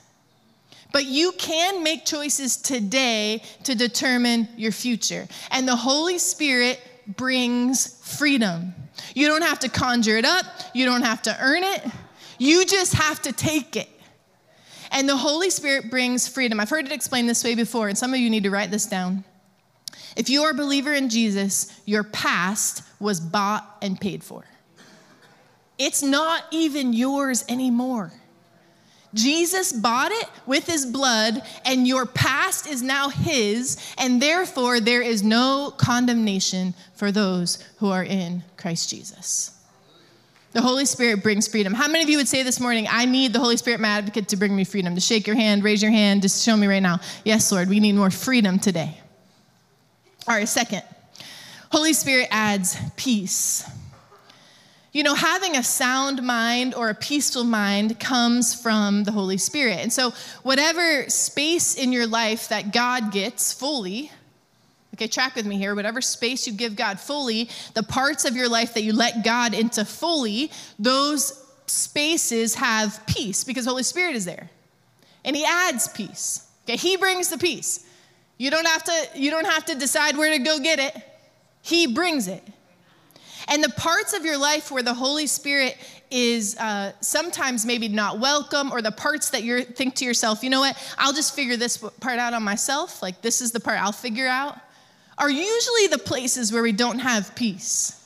But 0.91 1.06
you 1.06 1.34
can 1.34 1.84
make 1.84 2.06
choices 2.06 2.58
today 2.58 3.44
to 3.63 3.75
determine 3.75 4.48
your 4.56 4.72
future. 4.72 5.27
And 5.51 5.67
the 5.67 5.75
Holy 5.75 6.17
Spirit 6.17 6.79
brings 7.08 8.01
freedom. 8.03 8.74
You 9.13 9.27
don't 9.27 9.44
have 9.44 9.60
to 9.60 9.70
conjure 9.70 10.17
it 10.17 10.25
up, 10.25 10.46
you 10.74 10.86
don't 10.86 11.03
have 11.03 11.22
to 11.24 11.38
earn 11.39 11.63
it, 11.63 11.86
you 12.38 12.65
just 12.65 12.94
have 12.94 13.22
to 13.24 13.32
take 13.32 13.75
it. 13.75 13.89
And 14.91 15.08
the 15.08 15.17
Holy 15.17 15.50
Spirit 15.50 15.89
brings 15.89 16.27
freedom. 16.27 16.60
I've 16.60 16.70
heard 16.70 16.86
it 16.86 16.91
explained 16.91 17.27
this 17.27 17.44
way 17.44 17.56
before, 17.56 17.89
and 17.89 17.98
some 17.98 18.13
of 18.13 18.20
you 18.20 18.29
need 18.29 18.44
to 18.44 18.50
write 18.50 18.72
this 18.72 18.86
down. 18.86 19.24
If 20.15 20.29
you 20.29 20.44
are 20.44 20.51
a 20.51 20.56
believer 20.56 20.94
in 20.94 21.10
Jesus, 21.10 21.79
your 21.86 22.03
past 22.03 22.82
was 23.00 23.20
bought 23.20 23.77
and 23.82 24.00
paid 24.00 24.24
for. 24.24 24.46
It's 25.77 26.01
not 26.01 26.44
even 26.51 26.94
yours 26.94 27.46
anymore. 27.48 28.12
Jesus 29.14 29.72
bought 29.72 30.12
it 30.12 30.30
with 30.46 30.68
his 30.68 30.86
blood, 30.86 31.42
and 31.66 31.88
your 31.88 32.06
past 32.06 32.68
is 32.68 32.84
now 32.84 33.10
his, 33.10 33.78
and 33.98 34.22
therefore 34.22 34.80
there 34.80 35.02
is 35.02 35.24
no 35.24 35.74
condemnation 35.78 36.74
for 36.94 37.12
those 37.12 37.64
who 37.78 37.90
are 37.90 38.04
in 38.04 38.44
Christ 38.58 38.90
Jesus. 38.90 39.52
The 40.52 40.62
Holy 40.62 40.86
Spirit 40.86 41.24
brings 41.24 41.48
freedom. 41.48 41.74
How 41.74 41.88
many 41.88 42.04
of 42.04 42.10
you 42.10 42.18
would 42.18 42.28
say 42.28 42.44
this 42.44 42.60
morning, 42.60 42.88
I 42.90 43.06
need 43.06 43.34
the 43.34 43.40
Holy 43.40 43.58
Spirit, 43.58 43.80
my 43.80 43.90
advocate, 43.90 44.30
to 44.30 44.38
bring 44.38 44.56
me 44.56 44.64
freedom? 44.64 44.96
To 44.96 45.02
shake 45.02 45.28
your 45.28 45.36
hand, 45.36 45.64
raise 45.64 45.82
your 45.82 45.92
hand, 45.92 46.22
just 46.22 46.44
show 46.44 46.58
me 46.58 46.68
right 46.68 46.82
now. 46.82 47.00
Yes, 47.24 47.52
Lord, 47.52 47.70
we 47.70 47.80
need 47.80 47.94
more 47.94 48.10
freedom 48.10 48.60
today. 48.60 48.98
All 50.28 50.36
right, 50.36 50.48
second, 50.48 50.84
Holy 51.72 51.94
Spirit 51.94 52.28
adds 52.32 52.78
peace. 52.96 53.70
You 54.98 55.04
know, 55.04 55.13
having 55.13 55.56
a 55.56 55.62
sound 55.62 56.24
mind 56.24 56.74
or 56.74 56.89
a 56.89 56.96
peaceful 56.96 57.44
mind 57.44 58.00
comes 58.00 58.60
from 58.60 59.04
the 59.04 59.12
Holy 59.12 59.38
Spirit. 59.38 59.77
And 59.77 59.94
so, 59.94 60.12
whatever 60.42 61.08
space 61.08 61.75
in 61.75 61.92
your 61.92 62.08
life 62.08 62.50
that 62.50 62.74
God 62.74 63.12
gets 63.12 63.54
fully, 63.54 64.12
okay, 64.96 65.06
track 65.06 65.36
with 65.36 65.46
me 65.46 65.56
here, 65.60 65.75
whatever 65.75 66.01
space 66.01 66.48
you 66.48 66.54
give 66.54 66.75
God 66.75 67.00
fully, 67.00 67.48
the 67.75 67.84
parts 67.84 68.25
of 68.25 68.36
your 68.36 68.50
life 68.50 68.74
that 68.74 68.82
you 68.82 68.92
let 68.92 69.24
God 69.24 69.54
into 69.54 69.86
fully, 69.86 70.50
those 70.80 71.46
spaces 71.68 72.56
have 72.56 73.00
peace 73.06 73.44
because 73.44 73.68
Holy 73.68 73.84
Spirit 73.84 74.16
is 74.16 74.25
there. 74.25 74.50
And 75.24 75.36
He 75.36 75.46
adds 75.46 75.89
peace. 75.89 76.50
Okay, 76.63 76.75
He 76.75 76.98
brings 76.98 77.30
the 77.30 77.38
peace. 77.38 77.86
You 78.39 78.50
don't 78.50 78.66
have 78.66 78.84
to, 78.86 79.10
you 79.13 79.30
don't 79.30 79.46
have 79.46 79.66
to 79.66 79.75
decide 79.75 80.18
where 80.18 80.36
to 80.36 80.44
go 80.44 80.58
get 80.58 80.80
it. 80.80 80.96
He 81.62 81.86
brings 81.86 82.27
it. 82.27 82.42
And 83.50 83.63
the 83.63 83.70
parts 83.70 84.13
of 84.13 84.25
your 84.25 84.38
life 84.38 84.72
where 84.72 84.84
the 84.84 84.94
Holy 84.94 85.27
Spirit 85.27 85.77
is 86.12 86.58
uh, 86.58 86.92
sometimes 87.01 87.66
maybe 87.66 87.88
not 87.88 88.20
welcome, 88.20 88.72
or 88.72 88.82
the 88.82 88.92
parts 88.92 89.30
that 89.32 89.44
you 89.44 89.63
think 89.63 89.96
to 89.96 90.06
yourself, 90.06 90.44
you 90.44 90.50
know 90.50 90.60
what, 90.60 90.77
I'll 90.98 91.13
just 91.13 91.36
figure 91.36 91.58
this 91.58 91.77
part 91.77 92.20
out 92.20 92.34
on 92.34 92.44
myself, 92.44 93.01
like 93.01 93.22
this 93.22 93.42
is 93.42 93.51
the 93.51 93.60
part 93.60 93.82
I'll 93.82 93.92
figure 93.92 94.27
out, 94.27 94.58
are 95.18 95.30
usually 95.30 95.88
the 95.88 95.98
places 95.98 96.51
where 96.54 96.63
we 96.63 96.72
don't 96.72 97.00
have 97.00 97.36
peace. 97.36 98.06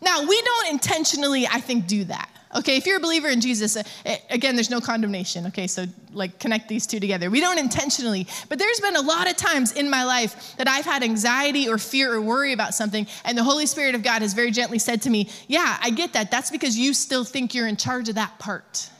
Now, 0.00 0.22
we 0.26 0.42
don't 0.42 0.70
intentionally, 0.70 1.46
I 1.46 1.60
think, 1.60 1.86
do 1.86 2.04
that. 2.04 2.28
Okay, 2.54 2.76
if 2.76 2.86
you're 2.86 2.98
a 2.98 3.00
believer 3.00 3.28
in 3.28 3.40
Jesus, 3.40 3.76
uh, 3.76 3.82
eh, 4.04 4.18
again, 4.28 4.54
there's 4.54 4.70
no 4.70 4.80
condemnation. 4.80 5.46
Okay, 5.46 5.66
so 5.66 5.86
like 6.12 6.38
connect 6.38 6.68
these 6.68 6.86
two 6.86 7.00
together. 7.00 7.30
We 7.30 7.40
don't 7.40 7.58
intentionally, 7.58 8.26
but 8.48 8.58
there's 8.58 8.80
been 8.80 8.96
a 8.96 9.00
lot 9.00 9.30
of 9.30 9.36
times 9.36 9.72
in 9.72 9.88
my 9.88 10.04
life 10.04 10.56
that 10.58 10.68
I've 10.68 10.84
had 10.84 11.02
anxiety 11.02 11.68
or 11.68 11.78
fear 11.78 12.12
or 12.12 12.20
worry 12.20 12.52
about 12.52 12.74
something, 12.74 13.06
and 13.24 13.38
the 13.38 13.44
Holy 13.44 13.66
Spirit 13.66 13.94
of 13.94 14.02
God 14.02 14.22
has 14.22 14.34
very 14.34 14.50
gently 14.50 14.78
said 14.78 15.02
to 15.02 15.10
me, 15.10 15.30
Yeah, 15.48 15.78
I 15.80 15.90
get 15.90 16.12
that. 16.12 16.30
That's 16.30 16.50
because 16.50 16.76
you 16.76 16.92
still 16.92 17.24
think 17.24 17.54
you're 17.54 17.68
in 17.68 17.76
charge 17.76 18.08
of 18.08 18.16
that 18.16 18.38
part. 18.38 18.90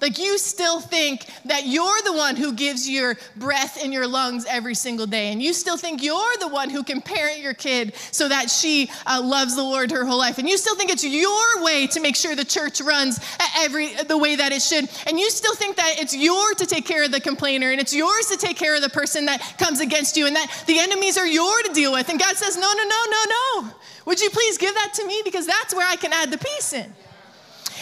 Like 0.00 0.18
you 0.18 0.38
still 0.38 0.80
think 0.80 1.26
that 1.46 1.66
you're 1.66 2.00
the 2.02 2.12
one 2.12 2.36
who 2.36 2.52
gives 2.52 2.88
your 2.88 3.16
breath 3.34 3.82
in 3.82 3.90
your 3.90 4.06
lungs 4.06 4.46
every 4.48 4.76
single 4.76 5.06
day. 5.06 5.32
And 5.32 5.42
you 5.42 5.52
still 5.52 5.76
think 5.76 6.04
you're 6.04 6.36
the 6.38 6.46
one 6.46 6.70
who 6.70 6.84
can 6.84 7.00
parent 7.00 7.40
your 7.40 7.54
kid 7.54 7.94
so 8.12 8.28
that 8.28 8.48
she 8.48 8.90
uh, 9.06 9.20
loves 9.20 9.56
the 9.56 9.62
Lord 9.62 9.90
her 9.90 10.04
whole 10.04 10.18
life. 10.18 10.38
And 10.38 10.48
you 10.48 10.56
still 10.56 10.76
think 10.76 10.90
it's 10.90 11.02
your 11.02 11.64
way 11.64 11.88
to 11.88 12.00
make 12.00 12.14
sure 12.14 12.36
the 12.36 12.44
church 12.44 12.80
runs 12.80 13.18
every 13.56 13.92
the 13.94 14.16
way 14.16 14.36
that 14.36 14.52
it 14.52 14.62
should. 14.62 14.88
And 15.08 15.18
you 15.18 15.30
still 15.30 15.56
think 15.56 15.76
that 15.76 15.96
it's 15.98 16.14
yours 16.14 16.56
to 16.56 16.66
take 16.66 16.86
care 16.86 17.02
of 17.02 17.10
the 17.10 17.20
complainer 17.20 17.72
and 17.72 17.80
it's 17.80 17.94
yours 17.94 18.26
to 18.26 18.36
take 18.36 18.56
care 18.56 18.76
of 18.76 18.82
the 18.82 18.90
person 18.90 19.26
that 19.26 19.40
comes 19.58 19.80
against 19.80 20.16
you 20.16 20.28
and 20.28 20.36
that 20.36 20.64
the 20.68 20.78
enemies 20.78 21.18
are 21.18 21.26
yours 21.26 21.64
to 21.64 21.72
deal 21.72 21.90
with. 21.90 22.08
And 22.08 22.20
God 22.20 22.36
says, 22.36 22.56
no, 22.56 22.72
no, 22.72 22.84
no, 22.84 23.04
no, 23.10 23.24
no. 23.64 23.70
Would 24.06 24.20
you 24.20 24.30
please 24.30 24.58
give 24.58 24.74
that 24.74 24.92
to 24.94 25.06
me? 25.06 25.22
Because 25.24 25.46
that's 25.46 25.74
where 25.74 25.86
I 25.88 25.96
can 25.96 26.12
add 26.12 26.30
the 26.30 26.38
peace 26.38 26.72
in. 26.72 26.94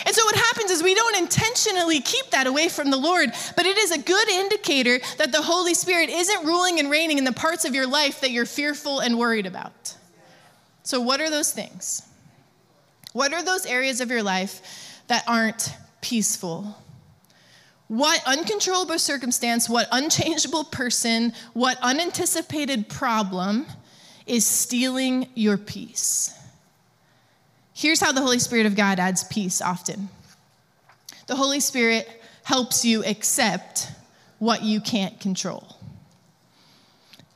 And 0.05 0.15
so 0.15 0.25
what 0.25 0.37
happens 0.37 0.71
is 0.71 0.82
we 0.82 0.95
don't 0.95 1.17
intentionally 1.17 2.00
keep 2.00 2.30
that 2.30 2.47
away 2.47 2.69
from 2.69 2.91
the 2.91 2.97
Lord, 2.97 3.30
but 3.56 3.67
it 3.67 3.78
is 3.78 3.91
a 3.91 3.99
good 3.99 4.28
indicator 4.28 4.99
that 5.19 5.32
the 5.32 5.43
Holy 5.43 5.75
Spirit 5.75 6.11
isn't 6.11 6.45
ruling 6.45 6.78
and 6.78 6.91
reigning 6.91 7.19
in 7.19 7.25
the 7.25 7.32
parts 7.32 7.65
of 7.65 7.75
your 7.75 7.87
life 7.87 8.21
that 8.21 8.30
you're 8.30 8.47
fearful 8.47 9.00
and 9.00 9.19
worried 9.19 9.47
about. 9.47 9.95
So, 10.82 11.00
what 11.00 11.21
are 11.21 11.30
those 11.30 11.52
things? 11.52 12.02
What 13.13 13.32
are 13.32 13.43
those 13.43 13.65
areas 13.65 14.00
of 14.00 14.11
your 14.11 14.23
life 14.23 15.02
that 15.06 15.25
aren't 15.26 15.75
peaceful? 16.00 16.76
What 17.89 18.21
uncontrollable 18.26 18.99
circumstance, 18.99 19.69
what 19.69 19.89
unchangeable 19.93 20.65
person, 20.65 21.32
what 21.52 21.78
unanticipated 21.82 22.89
problem 22.89 23.67
is 24.26 24.45
stealing 24.45 25.28
your 25.35 25.56
peace? 25.56 26.37
Here's 27.78 28.00
how 28.00 28.10
the 28.10 28.23
Holy 28.23 28.39
Spirit 28.39 28.65
of 28.65 28.75
God 28.75 28.99
adds 28.99 29.23
peace 29.25 29.60
often 29.60 30.08
the 31.26 31.36
Holy 31.36 31.60
Spirit 31.60 32.08
helps 32.43 32.86
you 32.86 33.04
accept 33.04 33.91
what 34.39 34.62
you 34.62 34.80
can't 34.80 35.21
control. 35.21 35.76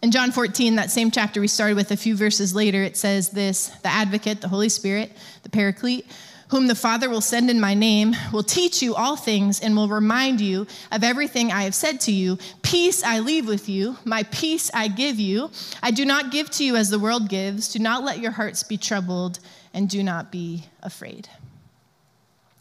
In 0.03 0.11
John 0.11 0.33
14, 0.33 0.77
that 0.77 0.91
same 0.91 1.11
chapter 1.11 1.43
we 1.43 1.49
started 1.49 1.77
with 1.77 1.91
a 1.91 1.97
few 1.97 2.17
verses 2.17 2.55
later, 2.55 2.83
it 2.83 2.97
says 2.97 3.29
this 3.31 3.69
The 3.83 3.89
advocate, 3.89 4.41
the 4.41 4.49
Holy 4.49 4.71
Spirit, 4.71 5.13
the 5.43 5.51
paraclete, 5.51 6.07
whom 6.49 6.69
the 6.69 6.75
Father 6.75 7.11
will 7.11 7.21
send 7.21 7.51
in 7.51 7.61
my 7.61 7.75
name, 7.75 8.17
will 8.33 8.43
teach 8.43 8.81
you 8.81 8.95
all 8.95 9.17
things 9.17 9.61
and 9.61 9.77
will 9.77 9.89
remind 9.89 10.41
you 10.41 10.67
of 10.91 11.05
everything 11.05 11.53
I 11.53 11.65
have 11.65 11.75
said 11.75 12.01
to 12.03 12.13
you. 12.13 12.39
Peace 12.63 13.05
I 13.05 13.19
leave 13.19 13.47
with 13.47 13.69
you, 13.69 13.99
my 14.07 14.23
peace 14.23 14.71
I 14.73 14.89
give 14.89 15.21
you. 15.21 15.51
I 15.83 15.91
do 15.91 16.07
not 16.07 16.31
give 16.31 16.49
to 16.53 16.65
you 16.65 16.77
as 16.77 16.89
the 16.89 16.99
world 16.99 17.29
gives. 17.29 17.69
Do 17.69 17.79
not 17.79 18.05
let 18.05 18.21
your 18.21 18.33
hearts 18.33 18.63
be 18.63 18.79
troubled 18.79 19.39
and 19.73 19.89
do 19.89 20.03
not 20.03 20.31
be 20.33 20.65
afraid. 20.83 21.29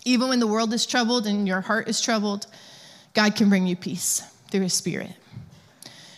Even 0.05 0.29
when 0.29 0.39
the 0.39 0.47
world 0.47 0.73
is 0.73 0.85
troubled 0.85 1.27
and 1.27 1.47
your 1.47 1.61
heart 1.61 1.87
is 1.87 2.01
troubled, 2.01 2.47
God 3.13 3.35
can 3.35 3.49
bring 3.49 3.67
you 3.67 3.75
peace 3.75 4.21
through 4.49 4.61
His 4.61 4.73
Spirit. 4.73 5.11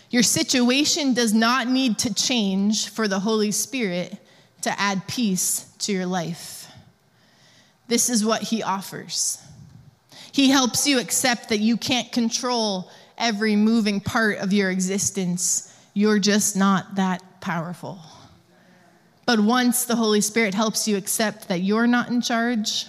Your 0.09 0.23
situation 0.23 1.13
does 1.13 1.33
not 1.33 1.67
need 1.67 1.97
to 1.99 2.13
change 2.13 2.89
for 2.89 3.07
the 3.07 3.19
Holy 3.19 3.51
Spirit 3.51 4.17
to 4.61 4.79
add 4.79 5.07
peace 5.07 5.71
to 5.79 5.91
your 5.91 6.05
life. 6.05 6.69
This 7.87 8.09
is 8.09 8.23
what 8.23 8.43
He 8.43 8.61
offers. 8.61 9.41
He 10.31 10.49
helps 10.49 10.87
you 10.87 10.99
accept 10.99 11.49
that 11.49 11.59
you 11.59 11.77
can't 11.77 12.11
control 12.11 12.89
every 13.17 13.55
moving 13.55 13.99
part 13.99 14.37
of 14.37 14.53
your 14.53 14.69
existence. 14.69 15.73
You're 15.93 16.19
just 16.19 16.55
not 16.55 16.95
that 16.95 17.41
powerful. 17.41 17.99
But 19.31 19.39
once 19.39 19.85
the 19.85 19.95
Holy 19.95 20.19
Spirit 20.19 20.53
helps 20.53 20.89
you 20.89 20.97
accept 20.97 21.47
that 21.47 21.61
you're 21.61 21.87
not 21.87 22.09
in 22.09 22.19
charge, 22.19 22.87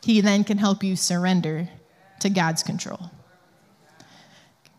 He 0.00 0.20
then 0.20 0.44
can 0.44 0.58
help 0.58 0.84
you 0.84 0.94
surrender 0.94 1.68
to 2.20 2.30
God's 2.30 2.62
control. 2.62 3.10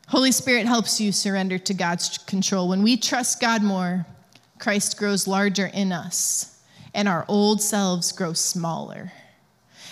Holy 0.08 0.32
Spirit 0.32 0.66
helps 0.66 1.02
you 1.02 1.12
surrender 1.12 1.58
to 1.58 1.74
God's 1.74 2.20
control. 2.20 2.70
When 2.70 2.84
we 2.84 2.96
trust 2.96 3.42
God 3.42 3.64
more, 3.64 4.06
Christ 4.60 4.98
grows 4.98 5.28
larger 5.28 5.66
in 5.74 5.92
us, 5.92 6.62
and 6.94 7.10
our 7.10 7.26
old 7.28 7.62
selves 7.62 8.14
grow 8.14 8.32
smaller. 8.32 9.12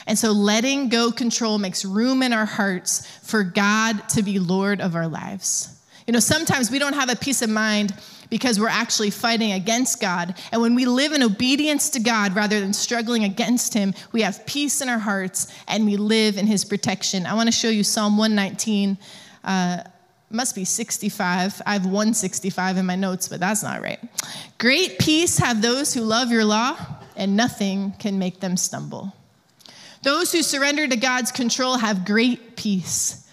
And 0.08 0.18
so 0.18 0.32
letting 0.32 0.88
go 0.88 1.12
control 1.12 1.58
makes 1.58 1.84
room 1.84 2.24
in 2.24 2.32
our 2.32 2.46
hearts 2.46 3.06
for 3.22 3.44
God 3.44 4.08
to 4.12 4.24
be 4.24 4.40
Lord 4.40 4.80
of 4.80 4.96
our 4.96 5.10
lives. 5.10 5.78
You 6.08 6.14
know, 6.14 6.20
sometimes 6.20 6.72
we 6.72 6.80
don't 6.80 6.94
have 6.94 7.10
a 7.10 7.18
peace 7.18 7.42
of 7.42 7.50
mind 7.50 7.94
because 8.30 8.60
we're 8.60 8.70
actually 8.70 9.10
fighting 9.10 9.52
against 9.52 10.00
God. 10.00 10.36
And 10.54 10.62
when 10.62 10.74
we 10.74 10.86
live 10.86 11.12
in 11.12 11.22
obedience 11.22 11.90
to 11.92 12.00
God 12.00 12.34
rather 12.34 12.60
than 12.62 12.74
struggling 12.74 13.26
against 13.26 13.74
Him, 13.74 13.94
we 14.14 14.22
have 14.22 14.46
peace 14.46 14.82
in 14.82 14.88
our 14.88 15.00
hearts 15.00 15.54
and 15.68 15.86
we 15.86 15.98
live 15.98 16.38
in 16.38 16.48
His 16.48 16.64
protection. 16.64 17.26
I 17.26 17.34
want 17.34 17.48
to 17.48 17.52
show 17.52 17.70
you 17.70 17.84
Psalm 17.84 18.18
119. 18.18 18.98
Uh, 19.44 19.84
must 20.30 20.56
be 20.56 20.66
65. 20.66 21.62
I 21.66 21.74
have 21.74 21.86
165 21.86 22.78
in 22.78 22.86
my 22.86 22.96
notes, 22.96 23.28
but 23.28 23.40
that's 23.40 23.64
not 23.64 23.82
right. 23.82 24.00
Great 24.58 25.00
peace 25.00 25.38
have 25.38 25.62
those 25.62 25.94
who 25.94 26.02
love 26.02 26.32
your 26.32 26.44
law, 26.44 26.78
and 27.16 27.38
nothing 27.38 27.94
can 27.94 28.20
make 28.20 28.42
them 28.42 28.58
stumble. 28.58 29.14
Those 30.04 30.32
who 30.32 30.42
surrender 30.42 30.88
to 30.88 30.98
God's 30.98 31.32
control 31.32 31.78
have 31.78 32.06
great 32.06 32.56
peace. 32.58 33.27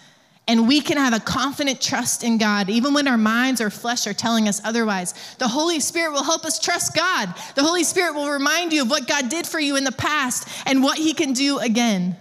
And 0.47 0.67
we 0.67 0.79
can 0.79 0.97
have 0.97 1.13
a 1.13 1.19
confident 1.19 1.81
trust 1.81 2.23
in 2.23 2.37
God, 2.37 2.69
even 2.69 2.93
when 2.93 3.07
our 3.07 3.17
minds 3.17 3.59
or 3.61 3.71
flesh 3.71 4.05
are 4.05 4.13
telling 4.13 4.47
us 4.47 4.61
otherwise. 4.63 5.15
The 5.39 5.47
Holy 5.47 5.79
Spirit 5.79 6.11
will 6.11 6.23
help 6.23 6.45
us 6.45 6.59
trust 6.59 6.95
God. 6.95 7.33
The 7.55 7.63
Holy 7.63 7.83
Spirit 7.83 8.13
will 8.13 8.29
remind 8.29 8.71
you 8.71 8.83
of 8.83 8.89
what 8.89 9.07
God 9.07 9.29
did 9.29 9.47
for 9.47 9.59
you 9.59 9.75
in 9.75 9.83
the 9.83 9.91
past 9.91 10.47
and 10.67 10.83
what 10.83 10.99
He 10.99 11.13
can 11.13 11.33
do 11.33 11.57
again. 11.57 12.15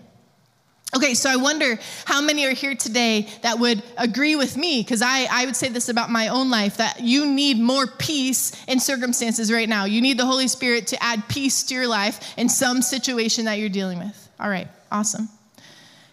Okay, 0.97 1.15
so 1.15 1.29
I 1.29 1.37
wonder 1.37 1.79
how 2.05 2.23
many 2.23 2.47
are 2.47 2.55
here 2.55 2.75
today 2.75 3.29
that 3.43 3.59
would 3.59 3.83
agree 3.99 4.37
with 4.37 4.57
me, 4.57 4.81
because 4.81 5.03
I, 5.03 5.27
I 5.31 5.45
would 5.45 5.57
say 5.57 5.69
this 5.69 5.89
about 5.89 6.09
my 6.09 6.29
own 6.29 6.51
life 6.51 6.77
that 6.77 7.01
you 7.01 7.27
need 7.27 7.59
more 7.59 7.87
peace 7.87 8.53
in 8.67 8.79
circumstances 8.79 9.53
right 9.53 9.69
now. 9.69 9.85
You 9.85 10.01
need 10.01 10.19
the 10.19 10.25
Holy 10.25 10.47
Spirit 10.49 10.87
to 10.89 11.03
add 11.03 11.29
peace 11.29 11.65
to 11.65 11.75
your 11.75 11.89
life 11.89 12.39
in 12.39 12.49
some 12.49 12.81
situation 12.81 13.47
that 13.47 13.59
you're 13.59 13.69
dealing 13.69 13.99
with. 13.99 14.31
All 14.39 14.49
right, 14.49 14.69
awesome. 14.93 15.29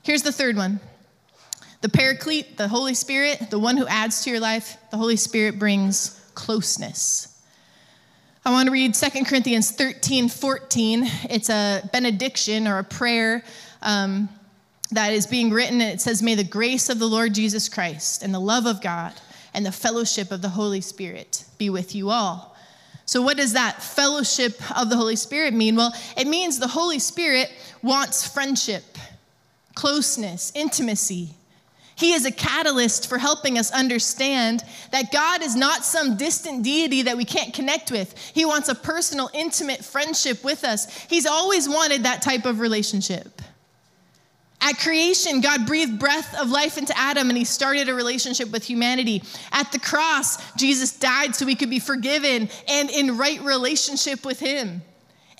Here's 0.01 0.23
the 0.23 0.31
third 0.31 0.57
one 0.57 0.79
the 1.81 1.89
Paraclete, 1.89 2.57
the 2.57 2.67
Holy 2.67 2.93
Spirit, 2.93 3.49
the 3.49 3.59
one 3.59 3.75
who 3.75 3.87
adds 3.87 4.23
to 4.23 4.29
your 4.29 4.39
life, 4.39 4.77
the 4.91 4.97
Holy 4.97 5.15
Spirit 5.15 5.57
brings 5.59 6.19
closeness. 6.35 7.27
I 8.45 8.51
want 8.51 8.67
to 8.67 8.71
read 8.71 8.93
2 8.93 9.25
Corinthians 9.25 9.71
13 9.71 10.29
14. 10.29 11.03
It's 11.29 11.49
a 11.49 11.87
benediction 11.91 12.67
or 12.67 12.79
a 12.79 12.83
prayer 12.83 13.43
um, 13.81 14.29
that 14.91 15.13
is 15.13 15.27
being 15.27 15.51
written, 15.51 15.81
and 15.81 15.91
it 15.91 16.01
says, 16.01 16.23
May 16.23 16.35
the 16.35 16.43
grace 16.43 16.89
of 16.89 16.99
the 16.99 17.07
Lord 17.07 17.33
Jesus 17.33 17.69
Christ 17.69 18.23
and 18.23 18.33
the 18.33 18.39
love 18.39 18.65
of 18.65 18.81
God 18.81 19.13
and 19.53 19.65
the 19.65 19.71
fellowship 19.71 20.31
of 20.31 20.41
the 20.41 20.49
Holy 20.49 20.81
Spirit 20.81 21.45
be 21.57 21.69
with 21.69 21.93
you 21.93 22.09
all. 22.09 22.55
So, 23.05 23.21
what 23.21 23.37
does 23.37 23.53
that 23.53 23.81
fellowship 23.81 24.53
of 24.79 24.89
the 24.89 24.95
Holy 24.95 25.15
Spirit 25.15 25.53
mean? 25.53 25.75
Well, 25.75 25.93
it 26.17 26.27
means 26.27 26.59
the 26.59 26.67
Holy 26.67 26.99
Spirit 26.99 27.51
wants 27.81 28.27
friendship, 28.27 28.83
closeness, 29.75 30.51
intimacy. 30.55 31.35
He 32.01 32.13
is 32.13 32.25
a 32.25 32.31
catalyst 32.31 33.07
for 33.07 33.19
helping 33.19 33.59
us 33.59 33.69
understand 33.71 34.63
that 34.91 35.11
God 35.11 35.43
is 35.43 35.55
not 35.55 35.85
some 35.85 36.17
distant 36.17 36.63
deity 36.63 37.03
that 37.03 37.15
we 37.15 37.25
can't 37.25 37.53
connect 37.53 37.91
with. 37.91 38.17
He 38.33 38.43
wants 38.43 38.69
a 38.69 38.75
personal, 38.75 39.29
intimate 39.35 39.85
friendship 39.85 40.43
with 40.43 40.63
us. 40.63 40.91
He's 41.03 41.27
always 41.27 41.69
wanted 41.69 42.01
that 42.01 42.23
type 42.23 42.45
of 42.45 42.59
relationship. 42.59 43.39
At 44.61 44.79
creation, 44.79 45.41
God 45.41 45.67
breathed 45.67 45.99
breath 45.99 46.35
of 46.41 46.49
life 46.49 46.79
into 46.79 46.97
Adam 46.97 47.29
and 47.29 47.37
he 47.37 47.45
started 47.45 47.87
a 47.87 47.93
relationship 47.93 48.49
with 48.49 48.63
humanity. 48.63 49.21
At 49.51 49.71
the 49.71 49.79
cross, 49.79 50.39
Jesus 50.55 50.97
died 50.97 51.35
so 51.35 51.45
we 51.45 51.53
could 51.53 51.69
be 51.69 51.79
forgiven 51.79 52.49
and 52.67 52.89
in 52.89 53.15
right 53.15 53.41
relationship 53.41 54.25
with 54.25 54.39
him. 54.39 54.81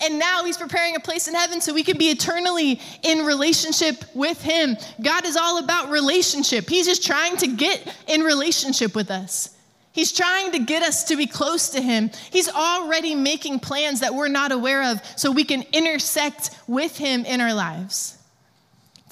And 0.02 0.18
now 0.18 0.44
he's 0.44 0.56
preparing 0.56 0.96
a 0.96 1.00
place 1.00 1.28
in 1.28 1.34
heaven 1.34 1.60
so 1.60 1.72
we 1.72 1.84
can 1.84 1.96
be 1.96 2.10
eternally 2.10 2.80
in 3.02 3.24
relationship 3.24 4.04
with 4.14 4.42
him. 4.42 4.76
God 5.00 5.24
is 5.24 5.36
all 5.36 5.58
about 5.58 5.90
relationship. 5.90 6.68
He's 6.68 6.86
just 6.86 7.04
trying 7.04 7.36
to 7.38 7.46
get 7.46 7.94
in 8.08 8.22
relationship 8.22 8.94
with 8.94 9.10
us. 9.10 9.56
He's 9.92 10.10
trying 10.10 10.52
to 10.52 10.58
get 10.58 10.82
us 10.82 11.04
to 11.04 11.16
be 11.16 11.26
close 11.26 11.68
to 11.70 11.82
him. 11.82 12.10
He's 12.30 12.48
already 12.48 13.14
making 13.14 13.60
plans 13.60 14.00
that 14.00 14.14
we're 14.14 14.28
not 14.28 14.50
aware 14.50 14.90
of 14.90 15.00
so 15.16 15.30
we 15.30 15.44
can 15.44 15.64
intersect 15.72 16.50
with 16.66 16.96
him 16.96 17.24
in 17.26 17.40
our 17.40 17.52
lives. 17.52 18.18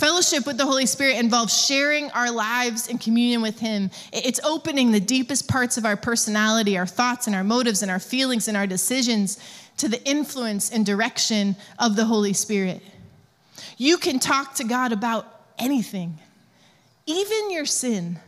Fellowship 0.01 0.47
with 0.47 0.57
the 0.57 0.65
Holy 0.65 0.87
Spirit 0.87 1.19
involves 1.19 1.55
sharing 1.55 2.11
our 2.13 2.31
lives 2.31 2.89
in 2.89 2.97
communion 2.97 3.43
with 3.43 3.61
Him. 3.61 3.91
It's 4.15 4.41
opening 4.43 4.93
the 4.93 5.01
deepest 5.01 5.47
parts 5.47 5.77
of 5.77 5.85
our 5.85 5.95
personality, 5.95 6.79
our 6.79 6.87
thoughts 6.87 7.27
and 7.27 7.37
our 7.37 7.45
motives 7.45 7.83
and 7.83 7.91
our 7.91 7.99
feelings 7.99 8.49
and 8.49 8.57
our 8.57 8.67
decisions 8.67 9.39
to 9.81 9.89
the 9.89 10.03
influence 10.05 10.71
and 10.71 10.85
direction 10.85 11.57
of 11.79 11.97
the 11.97 12.05
Holy 12.05 12.35
Spirit. 12.35 12.83
You 13.79 13.97
can 13.97 14.19
talk 14.19 14.55
to 14.57 14.65
God 14.65 14.93
about 14.93 15.27
anything, 15.59 16.19
even 17.07 17.51
your 17.51 17.65
sin. 17.65 18.19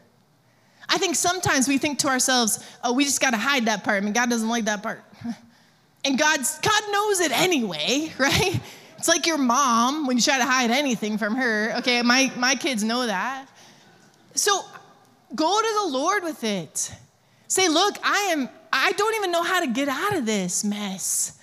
I 0.89 0.99
think 0.99 1.15
sometimes 1.15 1.69
we 1.69 1.79
think 1.79 1.99
to 2.01 2.09
ourselves, 2.09 2.67
oh, 2.83 2.95
we 2.95 3.05
just 3.05 3.21
got 3.21 3.31
to 3.31 3.37
hide 3.37 3.67
that 3.67 3.85
part. 3.85 4.03
I 4.03 4.05
mean, 4.05 4.15
God 4.15 4.31
doesn't 4.31 4.49
like 4.49 4.65
that 4.67 4.83
part. 4.83 5.05
And 6.05 6.19
God's, 6.19 6.59
God 6.59 6.83
knows 6.91 7.21
it 7.21 7.31
anyway, 7.31 8.13
right? 8.19 8.61
It's 8.99 9.07
like 9.07 9.25
your 9.25 9.39
mom 9.39 10.09
when 10.09 10.17
you 10.17 10.23
try 10.23 10.39
to 10.39 10.45
hide 10.45 10.73
anything 10.73 11.17
from 11.17 11.37
her. 11.37 11.75
Okay, 11.79 12.03
my, 12.03 12.33
my 12.37 12.57
kids 12.57 12.83
know 12.83 13.07
that. 13.07 13.47
So 14.35 14.63
go 15.33 15.61
to 15.61 15.69
the 15.85 15.97
Lord 15.97 16.25
with 16.25 16.43
it. 16.43 16.93
Say, 17.47 17.69
look, 17.69 17.99
I 18.03 18.31
am, 18.33 18.49
I 18.73 18.91
don't 18.91 19.15
even 19.15 19.31
know 19.31 19.45
how 19.45 19.61
to 19.61 19.69
get 19.69 19.89
out 19.89 20.17
of 20.17 20.27
this 20.27 20.65
mess. 20.65 21.39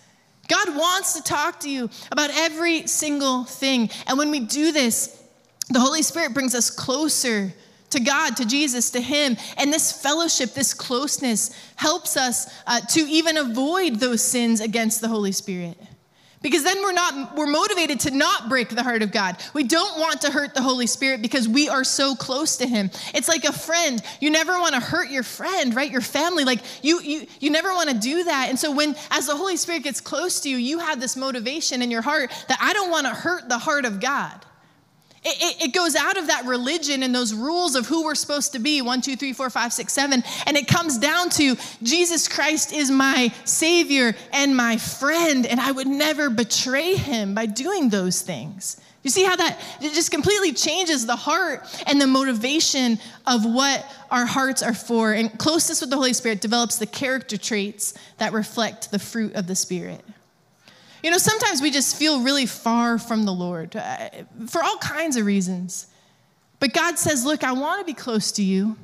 God 0.50 0.76
wants 0.76 1.14
to 1.14 1.24
talk 1.24 1.62
to 1.62 1.70
you 1.70 1.90
about 2.12 2.32
every 2.34 2.88
single 2.88 3.46
thing. 3.46 3.90
And 4.08 4.18
when 4.18 4.32
we 4.32 4.42
do 4.42 4.72
this, 4.74 5.24
the 5.70 5.80
Holy 5.80 6.02
Spirit 6.02 6.34
brings 6.34 6.56
us 6.56 6.70
closer 6.70 7.54
to 7.92 8.00
God, 8.00 8.36
to 8.38 8.46
Jesus, 8.46 8.92
to 8.92 9.02
Him. 9.02 9.38
And 9.58 9.72
this 9.72 9.92
fellowship, 9.92 10.54
this 10.54 10.74
closeness 10.74 11.52
helps 11.76 12.18
us 12.18 12.52
uh, 12.68 12.82
to 12.82 13.00
even 13.02 13.38
avoid 13.38 13.96
those 13.96 14.22
sins 14.22 14.60
against 14.62 15.02
the 15.02 15.08
Holy 15.08 15.32
Spirit. 15.32 15.78
Because 16.42 16.64
then 16.64 16.82
we're 16.82 16.94
not 16.94 17.36
we're 17.36 17.48
motivated 17.48 18.00
to 18.02 18.12
not 18.12 18.48
break 18.48 18.70
the 18.70 18.82
heart 18.82 19.02
of 19.02 19.12
God. 19.12 19.38
We 19.54 19.64
don't 19.64 20.00
want 20.00 20.22
to 20.22 20.32
hurt 20.32 20.54
the 20.54 20.62
Holy 20.62 20.88
Spirit 20.88 21.22
because 21.22 21.50
we 21.50 21.68
are 21.68 21.84
so 21.84 22.16
close 22.16 22.58
to 22.58 22.68
him. 22.68 22.90
It's 23.14 23.28
like 23.28 23.44
a 23.44 23.52
friend. 23.52 24.02
You 24.22 24.30
never 24.30 24.54
want 24.54 24.74
to 24.74 24.80
hurt 24.80 25.10
your 25.10 25.24
friend, 25.24 25.76
right? 25.76 25.92
Your 25.92 26.02
family. 26.02 26.46
Like 26.46 26.62
you 26.82 27.02
you 27.02 27.28
you 27.42 27.50
never 27.50 27.74
want 27.74 27.90
to 27.90 27.98
do 27.98 28.24
that. 28.24 28.48
And 28.50 28.58
so 28.58 28.72
when 28.72 28.96
as 29.12 29.28
the 29.28 29.36
Holy 29.36 29.58
Spirit 29.58 29.84
gets 29.84 30.00
close 30.00 30.40
to 30.42 30.50
you, 30.50 30.56
you 30.56 30.80
have 30.80 31.02
this 31.02 31.18
motivation 31.18 31.82
in 31.82 31.92
your 31.92 32.02
heart 32.02 32.32
that 32.48 32.58
I 32.62 32.72
don't 32.72 32.90
want 32.90 33.08
to 33.08 33.14
hurt 33.14 33.50
the 33.50 33.58
heart 33.58 33.84
of 33.84 34.00
God. 34.00 34.46
It, 35.24 35.62
it, 35.62 35.66
it, 35.68 35.74
goes 35.74 35.96
out 35.96 36.18
of 36.18 36.28
that 36.28 36.46
religion 36.46 37.04
and 37.04 37.14
those 37.14 37.34
rules 37.34 37.76
of 37.76 37.86
who 37.86 38.06
we're 38.06 38.16
supposed 38.16 38.54
to 38.54 38.60
be 38.60 38.82
one, 38.82 39.02
two, 39.02 39.18
three, 39.18 39.34
four, 39.34 39.50
five, 39.50 39.74
six, 39.74 39.92
seven. 39.92 40.24
And 40.46 40.56
it 40.56 40.68
comes 40.68 40.98
down 40.98 41.30
to 41.32 41.58
Jesus 41.84 42.30
Christ 42.30 42.72
is 42.72 42.90
my 42.90 43.34
Savior 43.44 44.16
and 44.32 44.56
my 44.56 44.78
friend, 44.78 45.46
and 45.46 45.60
I 45.60 45.72
would 45.72 45.88
never 45.88 46.30
betray 46.30 46.96
him 46.96 47.36
by 47.36 47.48
doing 47.48 47.90
those 47.90 48.22
things. 48.22 48.80
You 49.04 49.10
see 49.10 49.24
how 49.24 49.36
that 49.36 49.60
it 49.82 49.94
just 49.94 50.12
completely 50.12 50.54
changes 50.54 51.06
the 51.06 51.16
heart 51.16 51.66
and 51.88 52.02
the 52.02 52.08
motivation 52.08 53.00
of 53.26 53.46
what 53.46 53.86
our 54.12 54.26
hearts 54.26 54.62
are 54.62 54.74
for. 54.74 55.14
And 55.14 55.38
closeness 55.38 55.82
with 55.82 55.90
the 55.90 55.96
Holy 55.96 56.14
Spirit 56.14 56.42
develops 56.42 56.78
the 56.78 56.86
character 56.86 57.38
traits 57.38 57.94
that 58.18 58.34
reflect 58.34 58.92
the 58.92 59.00
fruit 59.00 59.36
of 59.36 59.48
the 59.48 59.56
Spirit. 59.56 60.04
You 61.04 61.12
know, 61.12 61.18
sometimes 61.18 61.62
we 61.62 61.72
just 61.72 61.96
feel 61.96 62.22
really 62.22 62.46
far 62.46 62.98
from 62.98 63.26
the 63.26 63.32
Lord 63.32 63.76
uh, 63.76 64.10
for 64.48 64.64
all 64.64 64.78
kinds 64.78 65.16
of 65.16 65.26
reasons. 65.26 65.88
But 66.60 66.74
God 66.74 67.00
says, 67.00 67.26
Look, 67.26 67.44
I 67.44 67.54
want 67.54 67.80
to 67.80 67.86
be 67.86 67.94
close 67.94 68.32
to 68.34 68.44
you. 68.44 68.78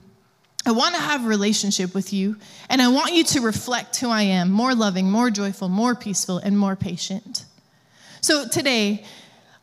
I 0.65 0.71
want 0.71 0.95
to 0.95 1.01
have 1.01 1.25
a 1.25 1.27
relationship 1.27 1.93
with 1.93 2.11
you, 2.11 2.37
and 2.69 2.81
I 2.81 2.87
want 2.87 3.13
you 3.13 3.23
to 3.25 3.41
reflect 3.41 3.97
who 3.97 4.09
I 4.09 4.23
am 4.23 4.49
more 4.49 4.73
loving, 4.73 5.11
more 5.11 5.29
joyful, 5.29 5.69
more 5.69 5.93
peaceful, 5.93 6.39
and 6.39 6.57
more 6.57 6.75
patient. 6.75 7.45
So 8.21 8.47
today, 8.47 9.05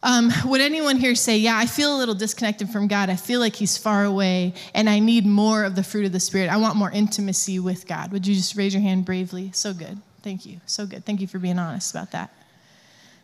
um, 0.05 0.31
would 0.45 0.61
anyone 0.61 0.97
here 0.97 1.17
say, 1.17 1.39
Yeah, 1.39 1.57
I 1.57 1.67
feel 1.67 1.97
a 1.97 1.99
little 1.99 2.15
disconnected 2.15 2.69
from 2.69 2.87
God. 2.87 3.11
I 3.11 3.17
feel 3.17 3.41
like 3.41 3.57
He's 3.57 3.77
far 3.77 4.05
away, 4.05 4.55
and 4.75 4.89
I 4.89 5.01
need 5.01 5.27
more 5.27 5.65
of 5.65 5.75
the 5.75 5.83
fruit 5.83 6.07
of 6.07 6.13
the 6.13 6.21
Spirit. 6.21 6.51
I 6.51 6.57
want 6.59 6.77
more 6.77 6.91
intimacy 6.91 7.59
with 7.59 7.89
God. 7.89 8.13
Would 8.13 8.27
you 8.27 8.35
just 8.35 8.57
raise 8.57 8.73
your 8.75 8.83
hand 8.83 9.05
bravely? 9.05 9.51
So 9.53 9.73
good. 9.73 9.99
Thank 10.23 10.47
you. 10.47 10.61
So 10.67 10.87
good. 10.87 11.05
Thank 11.05 11.21
you 11.21 11.27
for 11.27 11.41
being 11.41 11.59
honest 11.59 11.93
about 11.93 12.13
that. 12.13 12.31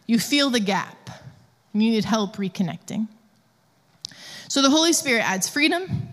You 0.09 0.19
feel 0.19 0.49
the 0.49 0.59
gap, 0.59 1.11
and 1.73 1.83
you 1.83 1.91
need 1.91 2.07
help 2.07 2.37
reconnecting. 2.37 3.07
So 4.49 4.63
the 4.63 4.71
Holy 4.71 4.95
Spirit 4.95 5.21
adds 5.21 5.49
freedom, 5.51 6.09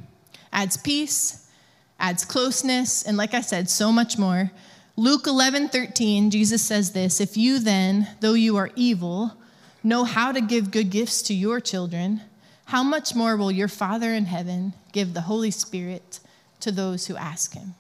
adds 0.52 0.76
peace, 0.76 1.50
adds 1.98 2.26
closeness, 2.26 3.04
and 3.04 3.16
like 3.16 3.34
I 3.34 3.40
said, 3.40 3.70
so 3.70 3.94
much 3.94 4.18
more. 4.18 4.52
Luke 4.98 5.28
11, 5.28 5.70
13, 5.70 6.30
Jesus 6.30 6.62
says 6.62 6.92
this 6.92 7.22
If 7.22 7.38
you 7.38 7.58
then, 7.58 8.10
though 8.20 8.34
you 8.34 8.58
are 8.58 8.70
evil, 8.76 9.38
know 9.82 10.04
how 10.04 10.34
to 10.34 10.42
give 10.42 10.72
good 10.72 10.90
gifts 10.90 11.22
to 11.24 11.34
your 11.34 11.62
children, 11.62 12.20
how 12.66 12.84
much 12.84 13.16
more 13.16 13.38
will 13.38 13.52
your 13.52 13.70
Father 13.70 14.14
in 14.14 14.26
heaven 14.26 14.74
give 14.92 15.14
the 15.14 15.22
Holy 15.22 15.52
Spirit 15.52 16.20
to 16.60 16.70
those 16.70 17.08
who 17.08 17.16
ask 17.16 17.54
him? 17.54 17.76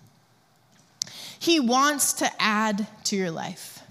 He 1.38 1.60
wants 1.60 2.13
to 2.13 2.32
add 2.39 2.88
to 3.04 3.17
your 3.17 3.32
life. 3.32 3.82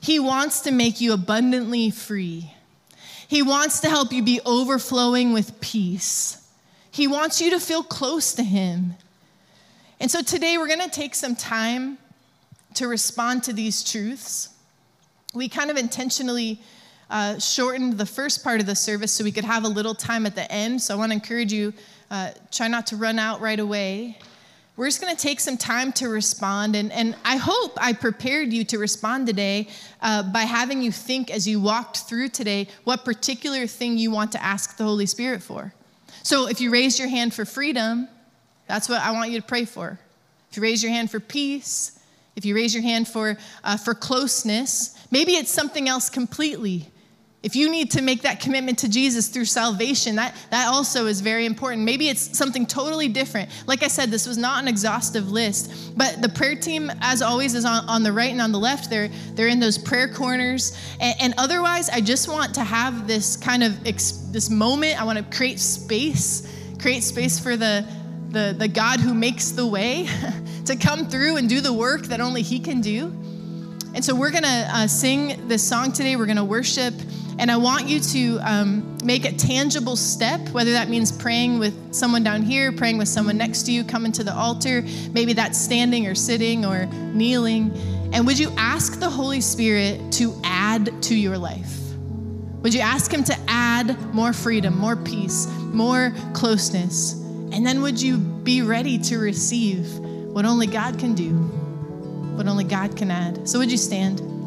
He 0.00 0.18
wants 0.18 0.60
to 0.60 0.70
make 0.70 1.00
you 1.00 1.12
abundantly 1.12 1.90
free. 1.90 2.52
He 3.26 3.42
wants 3.42 3.80
to 3.80 3.88
help 3.88 4.12
you 4.12 4.22
be 4.22 4.40
overflowing 4.46 5.32
with 5.32 5.60
peace. 5.60 6.48
He 6.90 7.06
wants 7.06 7.40
you 7.40 7.50
to 7.50 7.60
feel 7.60 7.82
close 7.82 8.32
to 8.34 8.42
Him. 8.42 8.94
And 10.00 10.10
so 10.10 10.22
today 10.22 10.56
we're 10.56 10.68
going 10.68 10.80
to 10.80 10.90
take 10.90 11.14
some 11.14 11.34
time 11.34 11.98
to 12.74 12.88
respond 12.88 13.42
to 13.44 13.52
these 13.52 13.84
truths. 13.84 14.48
We 15.34 15.48
kind 15.48 15.70
of 15.70 15.76
intentionally 15.76 16.60
uh, 17.10 17.38
shortened 17.38 17.98
the 17.98 18.06
first 18.06 18.44
part 18.44 18.60
of 18.60 18.66
the 18.66 18.74
service 18.74 19.12
so 19.12 19.24
we 19.24 19.32
could 19.32 19.44
have 19.44 19.64
a 19.64 19.68
little 19.68 19.94
time 19.94 20.26
at 20.26 20.34
the 20.34 20.50
end. 20.50 20.80
So 20.80 20.94
I 20.94 20.96
want 20.98 21.10
to 21.10 21.14
encourage 21.14 21.52
you, 21.52 21.72
uh, 22.10 22.30
try 22.50 22.68
not 22.68 22.86
to 22.88 22.96
run 22.96 23.18
out 23.18 23.40
right 23.40 23.58
away. 23.58 24.18
We're 24.78 24.86
just 24.86 25.00
going 25.00 25.14
to 25.14 25.20
take 25.20 25.40
some 25.40 25.56
time 25.56 25.90
to 25.94 26.08
respond. 26.08 26.76
And, 26.76 26.92
and 26.92 27.16
I 27.24 27.36
hope 27.36 27.72
I 27.80 27.92
prepared 27.92 28.52
you 28.52 28.62
to 28.66 28.78
respond 28.78 29.26
today 29.26 29.66
uh, 30.00 30.22
by 30.22 30.42
having 30.42 30.82
you 30.82 30.92
think 30.92 31.32
as 31.32 31.48
you 31.48 31.58
walked 31.58 32.02
through 32.02 32.28
today 32.28 32.68
what 32.84 33.04
particular 33.04 33.66
thing 33.66 33.98
you 33.98 34.12
want 34.12 34.30
to 34.32 34.42
ask 34.42 34.76
the 34.76 34.84
Holy 34.84 35.06
Spirit 35.06 35.42
for. 35.42 35.74
So 36.22 36.46
if 36.46 36.60
you 36.60 36.70
raise 36.70 36.96
your 36.96 37.08
hand 37.08 37.34
for 37.34 37.44
freedom, 37.44 38.08
that's 38.68 38.88
what 38.88 39.02
I 39.02 39.10
want 39.10 39.32
you 39.32 39.40
to 39.40 39.46
pray 39.46 39.64
for. 39.64 39.98
If 40.48 40.56
you 40.56 40.62
raise 40.62 40.80
your 40.80 40.92
hand 40.92 41.10
for 41.10 41.18
peace, 41.18 41.98
if 42.36 42.44
you 42.44 42.54
raise 42.54 42.72
your 42.72 42.84
hand 42.84 43.08
for, 43.08 43.36
uh, 43.64 43.78
for 43.78 43.94
closeness, 43.94 44.96
maybe 45.10 45.32
it's 45.32 45.50
something 45.50 45.88
else 45.88 46.08
completely. 46.08 46.88
If 47.40 47.54
you 47.54 47.70
need 47.70 47.92
to 47.92 48.02
make 48.02 48.22
that 48.22 48.40
commitment 48.40 48.78
to 48.80 48.88
Jesus 48.88 49.28
through 49.28 49.44
salvation, 49.44 50.16
that, 50.16 50.34
that 50.50 50.66
also 50.66 51.06
is 51.06 51.20
very 51.20 51.46
important. 51.46 51.84
Maybe 51.84 52.08
it's 52.08 52.36
something 52.36 52.66
totally 52.66 53.06
different. 53.06 53.48
Like 53.68 53.84
I 53.84 53.88
said, 53.88 54.10
this 54.10 54.26
was 54.26 54.36
not 54.36 54.60
an 54.60 54.66
exhaustive 54.66 55.30
list, 55.30 55.96
but 55.96 56.20
the 56.20 56.28
prayer 56.28 56.56
team, 56.56 56.90
as 57.00 57.22
always, 57.22 57.54
is 57.54 57.64
on, 57.64 57.88
on 57.88 58.02
the 58.02 58.12
right 58.12 58.32
and 58.32 58.40
on 58.40 58.50
the 58.50 58.58
left. 58.58 58.90
They're, 58.90 59.08
they're 59.34 59.46
in 59.46 59.60
those 59.60 59.78
prayer 59.78 60.12
corners. 60.12 60.76
And, 60.98 61.14
and 61.20 61.34
otherwise, 61.38 61.88
I 61.88 62.00
just 62.00 62.26
want 62.26 62.56
to 62.56 62.64
have 62.64 63.06
this 63.06 63.36
kind 63.36 63.62
of 63.62 63.86
ex, 63.86 64.10
this 64.32 64.50
moment. 64.50 65.00
I 65.00 65.04
want 65.04 65.18
to 65.18 65.36
create 65.36 65.60
space, 65.60 66.52
create 66.80 67.04
space 67.04 67.38
for 67.38 67.56
the, 67.56 67.86
the, 68.30 68.56
the 68.58 68.66
God 68.66 68.98
who 68.98 69.14
makes 69.14 69.52
the 69.52 69.66
way 69.66 70.08
to 70.64 70.74
come 70.74 71.08
through 71.08 71.36
and 71.36 71.48
do 71.48 71.60
the 71.60 71.72
work 71.72 72.02
that 72.06 72.20
only 72.20 72.42
He 72.42 72.58
can 72.58 72.80
do. 72.80 73.12
And 73.94 74.04
so 74.04 74.14
we're 74.14 74.32
gonna 74.32 74.68
uh, 74.70 74.86
sing 74.86 75.48
this 75.48 75.66
song 75.66 75.92
today. 75.92 76.16
We're 76.16 76.26
gonna 76.26 76.44
worship. 76.44 76.94
And 77.38 77.52
I 77.52 77.56
want 77.56 77.86
you 77.86 78.00
to 78.00 78.38
um, 78.40 78.98
make 79.04 79.24
a 79.24 79.32
tangible 79.32 79.94
step, 79.94 80.48
whether 80.48 80.72
that 80.72 80.88
means 80.88 81.12
praying 81.12 81.60
with 81.60 81.94
someone 81.94 82.24
down 82.24 82.42
here, 82.42 82.72
praying 82.72 82.98
with 82.98 83.06
someone 83.06 83.36
next 83.36 83.62
to 83.64 83.72
you, 83.72 83.84
coming 83.84 84.10
to 84.12 84.24
the 84.24 84.34
altar. 84.34 84.82
Maybe 85.12 85.34
that's 85.34 85.56
standing 85.56 86.08
or 86.08 86.16
sitting 86.16 86.64
or 86.64 86.86
kneeling. 86.86 87.70
And 88.12 88.26
would 88.26 88.38
you 88.38 88.52
ask 88.56 88.98
the 88.98 89.08
Holy 89.08 89.40
Spirit 89.40 90.12
to 90.12 90.34
add 90.42 91.02
to 91.04 91.14
your 91.14 91.38
life? 91.38 91.76
Would 92.62 92.74
you 92.74 92.80
ask 92.80 93.12
Him 93.12 93.22
to 93.24 93.36
add 93.46 93.96
more 94.12 94.32
freedom, 94.32 94.76
more 94.76 94.96
peace, 94.96 95.46
more 95.72 96.12
closeness? 96.32 97.12
And 97.52 97.64
then 97.64 97.82
would 97.82 98.02
you 98.02 98.18
be 98.18 98.62
ready 98.62 98.98
to 98.98 99.18
receive 99.18 99.96
what 99.98 100.44
only 100.44 100.66
God 100.66 100.98
can 100.98 101.14
do, 101.14 101.30
what 102.34 102.48
only 102.48 102.64
God 102.64 102.96
can 102.96 103.12
add? 103.12 103.48
So 103.48 103.60
would 103.60 103.70
you 103.70 103.78
stand? 103.78 104.37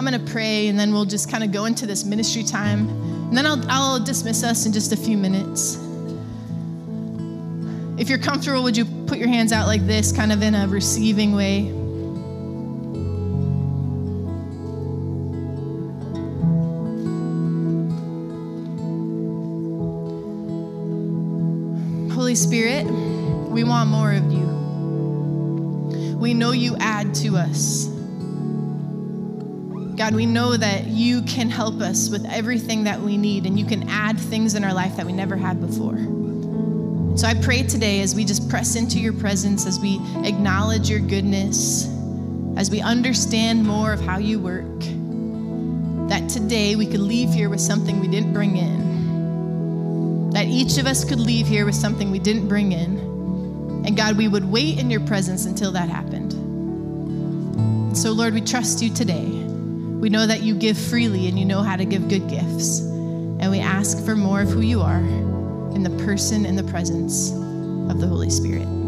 I'm 0.00 0.06
going 0.06 0.18
to 0.18 0.32
pray 0.32 0.68
and 0.68 0.78
then 0.78 0.94
we'll 0.94 1.04
just 1.04 1.30
kind 1.30 1.44
of 1.44 1.52
go 1.52 1.66
into 1.66 1.84
this 1.84 2.04
ministry 2.06 2.42
time. 2.42 2.88
And 2.88 3.36
then 3.36 3.44
I'll, 3.44 3.62
I'll 3.68 4.00
dismiss 4.00 4.42
us 4.42 4.64
in 4.64 4.72
just 4.72 4.94
a 4.94 4.96
few 4.96 5.18
minutes. 5.18 5.76
If 8.00 8.08
you're 8.08 8.18
comfortable, 8.18 8.62
would 8.62 8.78
you 8.78 8.86
put 9.06 9.18
your 9.18 9.28
hands 9.28 9.52
out 9.52 9.66
like 9.66 9.86
this, 9.86 10.10
kind 10.10 10.32
of 10.32 10.42
in 10.42 10.54
a 10.54 10.66
receiving 10.68 11.32
way? 11.32 11.66
Holy 22.14 22.34
Spirit, 22.34 22.86
we 23.50 23.64
want 23.64 23.90
more 23.90 24.14
of 24.14 24.32
you. 24.32 26.16
We 26.16 26.32
know 26.32 26.52
you 26.52 26.74
add 26.78 27.14
to 27.16 27.36
us. 27.36 27.89
God, 30.00 30.14
we 30.14 30.24
know 30.24 30.56
that 30.56 30.86
you 30.86 31.20
can 31.20 31.50
help 31.50 31.82
us 31.82 32.08
with 32.08 32.24
everything 32.24 32.84
that 32.84 32.98
we 32.98 33.18
need 33.18 33.44
and 33.44 33.60
you 33.60 33.66
can 33.66 33.86
add 33.90 34.18
things 34.18 34.54
in 34.54 34.64
our 34.64 34.72
life 34.72 34.96
that 34.96 35.04
we 35.04 35.12
never 35.12 35.36
had 35.36 35.60
before. 35.60 35.98
So 37.18 37.26
I 37.26 37.34
pray 37.34 37.64
today 37.64 38.00
as 38.00 38.14
we 38.14 38.24
just 38.24 38.48
press 38.48 38.76
into 38.76 38.98
your 38.98 39.12
presence, 39.12 39.66
as 39.66 39.78
we 39.78 40.00
acknowledge 40.24 40.88
your 40.88 41.00
goodness, 41.00 41.86
as 42.56 42.70
we 42.70 42.80
understand 42.80 43.62
more 43.62 43.92
of 43.92 44.00
how 44.00 44.16
you 44.16 44.38
work, 44.40 44.80
that 46.08 46.30
today 46.30 46.76
we 46.76 46.86
could 46.86 47.00
leave 47.00 47.28
here 47.34 47.50
with 47.50 47.60
something 47.60 48.00
we 48.00 48.08
didn't 48.08 48.32
bring 48.32 48.56
in. 48.56 50.30
That 50.30 50.46
each 50.46 50.78
of 50.78 50.86
us 50.86 51.04
could 51.04 51.20
leave 51.20 51.46
here 51.46 51.66
with 51.66 51.74
something 51.74 52.10
we 52.10 52.20
didn't 52.20 52.48
bring 52.48 52.72
in. 52.72 52.96
And 53.84 53.98
God, 53.98 54.16
we 54.16 54.28
would 54.28 54.50
wait 54.50 54.78
in 54.78 54.88
your 54.88 55.00
presence 55.00 55.44
until 55.44 55.72
that 55.72 55.90
happened. 55.90 56.32
So, 57.94 58.12
Lord, 58.12 58.32
we 58.32 58.40
trust 58.40 58.80
you 58.80 58.88
today. 58.94 59.49
We 60.00 60.08
know 60.08 60.26
that 60.26 60.40
you 60.40 60.54
give 60.54 60.78
freely 60.78 61.28
and 61.28 61.38
you 61.38 61.44
know 61.44 61.62
how 61.62 61.76
to 61.76 61.84
give 61.84 62.08
good 62.08 62.26
gifts. 62.26 62.80
And 62.80 63.50
we 63.50 63.58
ask 63.60 64.02
for 64.02 64.16
more 64.16 64.40
of 64.40 64.48
who 64.48 64.62
you 64.62 64.80
are 64.80 65.00
in 65.74 65.82
the 65.82 66.04
person 66.04 66.46
and 66.46 66.56
the 66.56 66.64
presence 66.64 67.32
of 67.32 68.00
the 68.00 68.06
Holy 68.06 68.30
Spirit. 68.30 68.79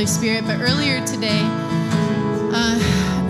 Holy 0.00 0.08
Spirit. 0.08 0.46
But 0.46 0.62
earlier 0.62 1.04
today, 1.04 1.42
uh, 1.42 2.78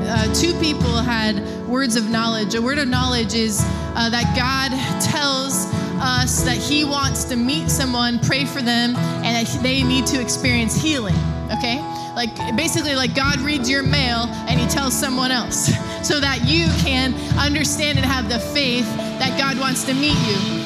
uh, 0.07 0.33
two 0.33 0.55
people 0.61 0.93
had 0.99 1.45
words 1.67 1.97
of 1.97 2.09
knowledge. 2.09 2.55
A 2.55 2.63
word 2.63 2.79
of 2.79 2.87
knowledge 2.87 3.35
is 3.35 3.61
uh, 3.97 4.09
that 4.11 4.37
God 4.37 4.71
tells 5.03 5.67
us 6.01 6.45
that 6.45 6.59
He 6.59 6.85
wants 6.85 7.25
to 7.25 7.35
meet 7.35 7.69
someone, 7.71 8.21
pray 8.21 8.45
for 8.45 8.63
them, 8.63 8.95
and 8.95 9.35
that 9.35 9.63
they 9.65 9.83
need 9.83 10.07
to 10.07 10.21
experience 10.21 10.81
healing. 10.81 11.17
Okay? 11.59 11.81
Like 12.15 12.37
basically, 12.55 12.95
like 12.95 13.17
God 13.17 13.41
reads 13.41 13.69
your 13.69 13.83
mail 13.83 14.29
and 14.47 14.61
He 14.61 14.69
tells 14.69 14.97
someone 14.97 15.33
else 15.33 15.73
so 16.09 16.21
that 16.21 16.45
you 16.45 16.67
can 16.85 17.15
understand 17.37 17.99
and 17.99 18.07
have 18.07 18.29
the 18.29 18.39
faith 18.39 18.87
that 19.19 19.37
God 19.37 19.59
wants 19.59 19.83
to 19.87 19.95
meet 19.95 20.19
you. 20.29 20.61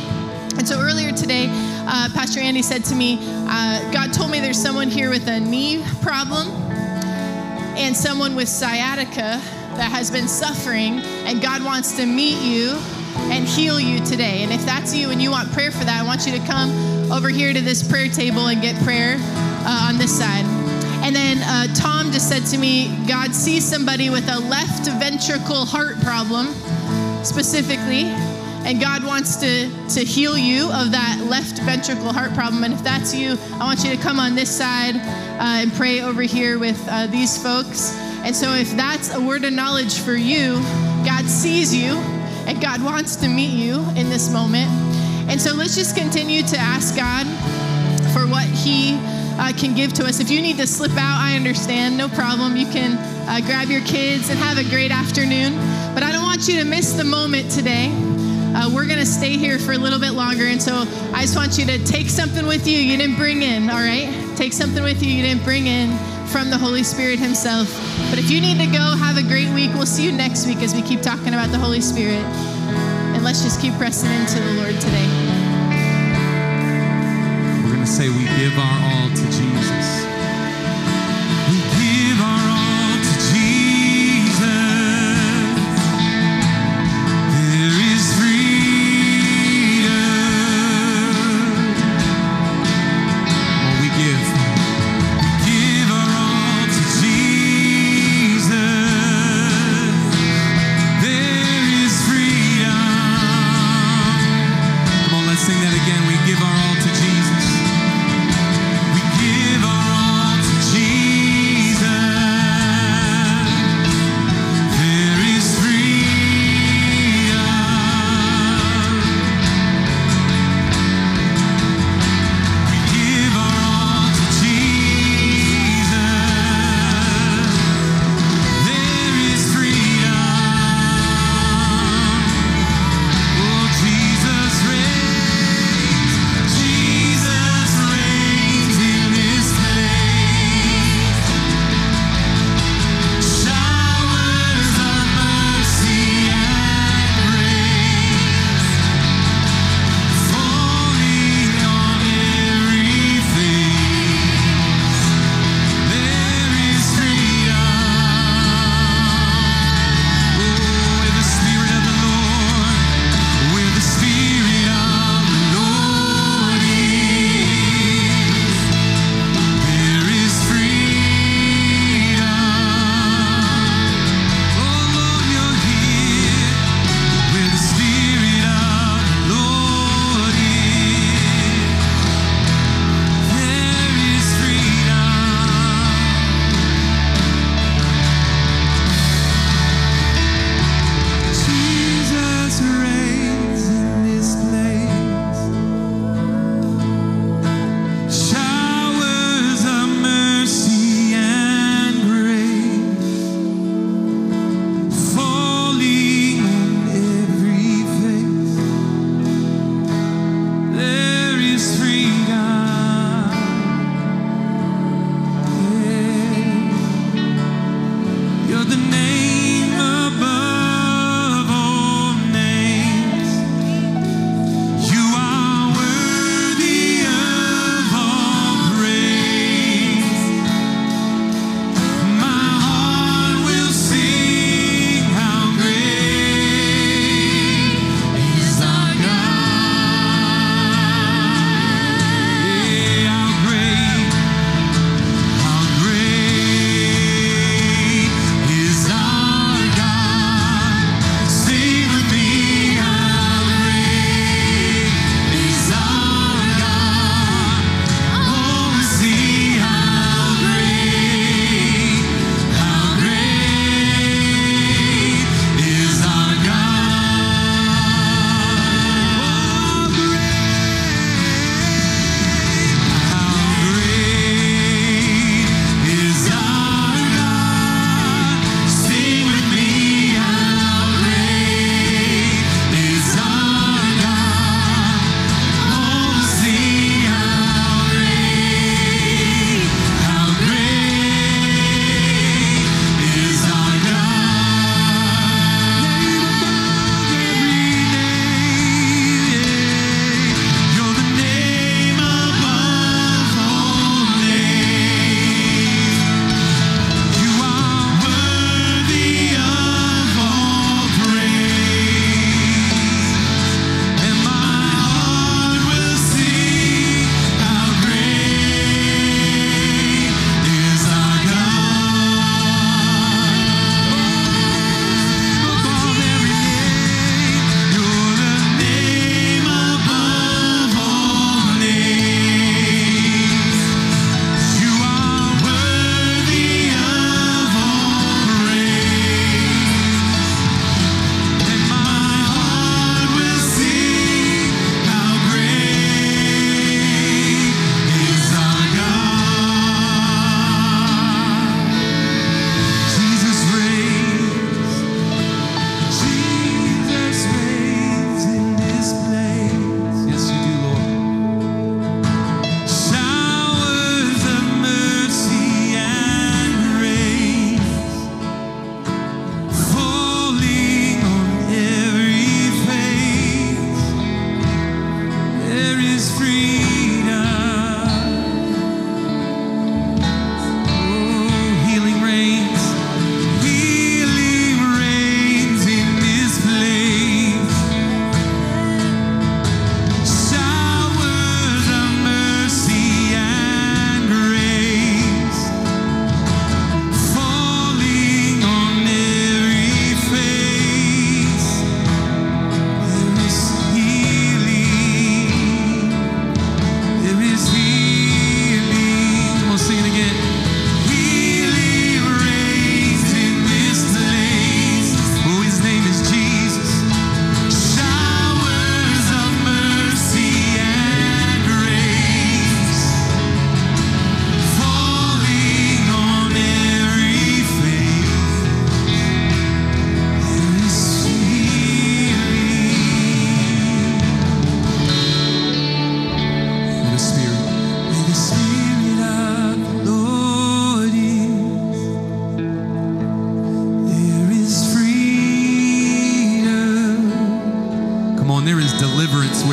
And 0.58 0.68
so 0.68 0.78
earlier 0.80 1.12
today, 1.12 1.46
uh, 1.86 2.08
Pastor 2.14 2.40
Andy 2.40 2.62
said 2.62 2.84
to 2.86 2.94
me, 2.94 3.18
uh, 3.20 3.92
God 3.92 4.12
told 4.12 4.30
me 4.30 4.40
there's 4.40 4.60
someone 4.60 4.88
here 4.88 5.10
with 5.10 5.28
a 5.28 5.40
knee 5.40 5.84
problem 6.02 6.48
and 7.76 7.96
someone 7.96 8.34
with 8.34 8.48
sciatica 8.48 9.40
that 9.76 9.90
has 9.90 10.10
been 10.10 10.28
suffering, 10.28 11.00
and 11.26 11.42
God 11.42 11.64
wants 11.64 11.96
to 11.96 12.06
meet 12.06 12.40
you 12.42 12.76
and 13.30 13.46
heal 13.46 13.80
you 13.80 14.04
today. 14.04 14.42
And 14.42 14.52
if 14.52 14.64
that's 14.64 14.94
you 14.94 15.10
and 15.10 15.20
you 15.20 15.30
want 15.30 15.52
prayer 15.52 15.70
for 15.70 15.84
that, 15.84 16.00
I 16.00 16.04
want 16.04 16.26
you 16.26 16.32
to 16.32 16.46
come 16.46 16.70
over 17.12 17.28
here 17.28 17.52
to 17.52 17.60
this 17.60 17.86
prayer 17.86 18.08
table 18.08 18.46
and 18.46 18.62
get 18.62 18.76
prayer 18.82 19.16
uh, 19.18 19.88
on 19.88 19.98
this 19.98 20.16
side. 20.16 20.44
And 21.04 21.14
then 21.14 21.38
uh, 21.42 21.66
Tom 21.74 22.12
just 22.12 22.28
said 22.28 22.46
to 22.46 22.58
me, 22.58 22.96
God 23.06 23.34
sees 23.34 23.64
somebody 23.64 24.08
with 24.08 24.28
a 24.28 24.38
left 24.38 24.88
ventricle 24.98 25.66
heart 25.66 26.00
problem 26.00 26.54
specifically, 27.24 28.04
and 28.64 28.80
God 28.80 29.04
wants 29.04 29.36
to, 29.36 29.70
to 29.90 30.00
heal 30.00 30.38
you 30.38 30.72
of 30.72 30.92
that 30.92 31.26
left 31.28 31.58
ventricle 31.60 32.12
heart 32.12 32.32
problem. 32.32 32.64
And 32.64 32.72
if 32.72 32.82
that's 32.82 33.14
you, 33.14 33.36
I 33.54 33.58
want 33.58 33.84
you 33.84 33.90
to 33.90 33.96
come 33.96 34.18
on 34.18 34.34
this 34.34 34.50
side 34.50 34.96
uh, 34.96 35.62
and 35.62 35.72
pray 35.74 36.00
over 36.00 36.22
here 36.22 36.58
with 36.58 36.82
uh, 36.88 37.06
these 37.06 37.40
folks. 37.40 37.94
And 38.24 38.34
so, 38.34 38.54
if 38.54 38.70
that's 38.74 39.14
a 39.14 39.20
word 39.20 39.44
of 39.44 39.52
knowledge 39.52 39.98
for 39.98 40.14
you, 40.14 40.54
God 41.04 41.26
sees 41.26 41.74
you 41.74 41.96
and 42.46 42.60
God 42.60 42.82
wants 42.82 43.16
to 43.16 43.28
meet 43.28 43.50
you 43.50 43.80
in 43.96 44.08
this 44.08 44.32
moment. 44.32 44.70
And 45.28 45.40
so, 45.40 45.54
let's 45.54 45.74
just 45.74 45.94
continue 45.94 46.42
to 46.42 46.56
ask 46.56 46.96
God 46.96 47.26
for 48.14 48.26
what 48.26 48.46
He 48.46 48.98
uh, 49.38 49.52
can 49.58 49.74
give 49.74 49.92
to 49.94 50.06
us. 50.06 50.20
If 50.20 50.30
you 50.30 50.40
need 50.40 50.56
to 50.56 50.66
slip 50.66 50.92
out, 50.92 51.20
I 51.20 51.36
understand, 51.36 51.98
no 51.98 52.08
problem. 52.08 52.56
You 52.56 52.66
can 52.66 52.96
uh, 53.28 53.44
grab 53.44 53.68
your 53.68 53.82
kids 53.82 54.30
and 54.30 54.38
have 54.38 54.56
a 54.56 54.64
great 54.70 54.90
afternoon. 54.90 55.54
But 55.92 56.02
I 56.02 56.12
don't 56.12 56.22
want 56.22 56.48
you 56.48 56.58
to 56.60 56.64
miss 56.64 56.92
the 56.92 57.04
moment 57.04 57.50
today. 57.50 58.13
Uh, 58.54 58.70
we're 58.72 58.86
going 58.86 59.00
to 59.00 59.06
stay 59.06 59.36
here 59.36 59.58
for 59.58 59.72
a 59.72 59.78
little 59.78 59.98
bit 59.98 60.12
longer. 60.12 60.46
And 60.46 60.62
so 60.62 60.84
I 61.12 61.22
just 61.22 61.36
want 61.36 61.58
you 61.58 61.66
to 61.66 61.84
take 61.84 62.08
something 62.08 62.46
with 62.46 62.68
you 62.68 62.78
you 62.78 62.96
didn't 62.96 63.16
bring 63.16 63.42
in, 63.42 63.68
all 63.68 63.76
right? 63.76 64.08
Take 64.36 64.52
something 64.52 64.82
with 64.82 65.02
you 65.02 65.10
you 65.10 65.22
didn't 65.22 65.42
bring 65.42 65.66
in 65.66 65.90
from 66.28 66.50
the 66.50 66.58
Holy 66.58 66.84
Spirit 66.84 67.18
Himself. 67.18 67.68
But 68.10 68.18
if 68.18 68.30
you 68.30 68.40
need 68.40 68.58
to 68.58 68.66
go, 68.66 68.78
have 68.78 69.16
a 69.16 69.22
great 69.22 69.48
week. 69.50 69.70
We'll 69.74 69.86
see 69.86 70.04
you 70.04 70.12
next 70.12 70.46
week 70.46 70.58
as 70.58 70.72
we 70.72 70.82
keep 70.82 71.00
talking 71.00 71.28
about 71.28 71.50
the 71.50 71.58
Holy 71.58 71.80
Spirit. 71.80 72.24
And 73.14 73.24
let's 73.24 73.42
just 73.42 73.60
keep 73.60 73.74
pressing 73.74 74.10
into 74.10 74.38
the 74.38 74.52
Lord 74.62 74.80
today. 74.80 75.08
We're 77.62 77.74
going 77.74 77.80
to 77.80 77.86
say 77.86 78.08
we 78.08 78.24
give 78.38 78.56
our 78.58 78.78
all 78.86 79.08
to 79.08 79.24
Jesus. 79.30 80.13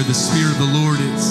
where 0.01 0.07
the 0.07 0.13
Spirit 0.15 0.53
of 0.53 0.57
the 0.57 0.65
Lord 0.65 0.99
is. 0.99 1.30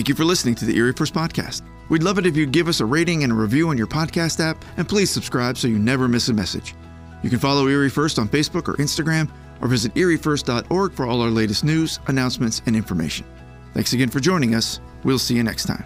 Thank 0.00 0.08
you 0.08 0.14
for 0.14 0.24
listening 0.24 0.54
to 0.54 0.64
the 0.64 0.74
Erie 0.78 0.94
First 0.94 1.12
Podcast. 1.12 1.60
We'd 1.90 2.02
love 2.02 2.16
it 2.16 2.24
if 2.24 2.34
you'd 2.34 2.52
give 2.52 2.68
us 2.68 2.80
a 2.80 2.86
rating 2.86 3.22
and 3.22 3.30
a 3.30 3.34
review 3.36 3.68
on 3.68 3.76
your 3.76 3.86
podcast 3.86 4.40
app, 4.40 4.64
and 4.78 4.88
please 4.88 5.10
subscribe 5.10 5.58
so 5.58 5.68
you 5.68 5.78
never 5.78 6.08
miss 6.08 6.30
a 6.30 6.32
message. 6.32 6.74
You 7.22 7.28
can 7.28 7.38
follow 7.38 7.68
Erie 7.68 7.90
First 7.90 8.18
on 8.18 8.26
Facebook 8.26 8.66
or 8.66 8.76
Instagram, 8.76 9.30
or 9.60 9.68
visit 9.68 9.92
eriefirst.org 9.92 10.94
for 10.94 11.04
all 11.04 11.20
our 11.20 11.28
latest 11.28 11.64
news, 11.64 12.00
announcements, 12.06 12.62
and 12.64 12.76
information. 12.76 13.26
Thanks 13.74 13.92
again 13.92 14.08
for 14.08 14.20
joining 14.20 14.54
us. 14.54 14.80
We'll 15.04 15.18
see 15.18 15.36
you 15.36 15.42
next 15.42 15.66
time. 15.66 15.84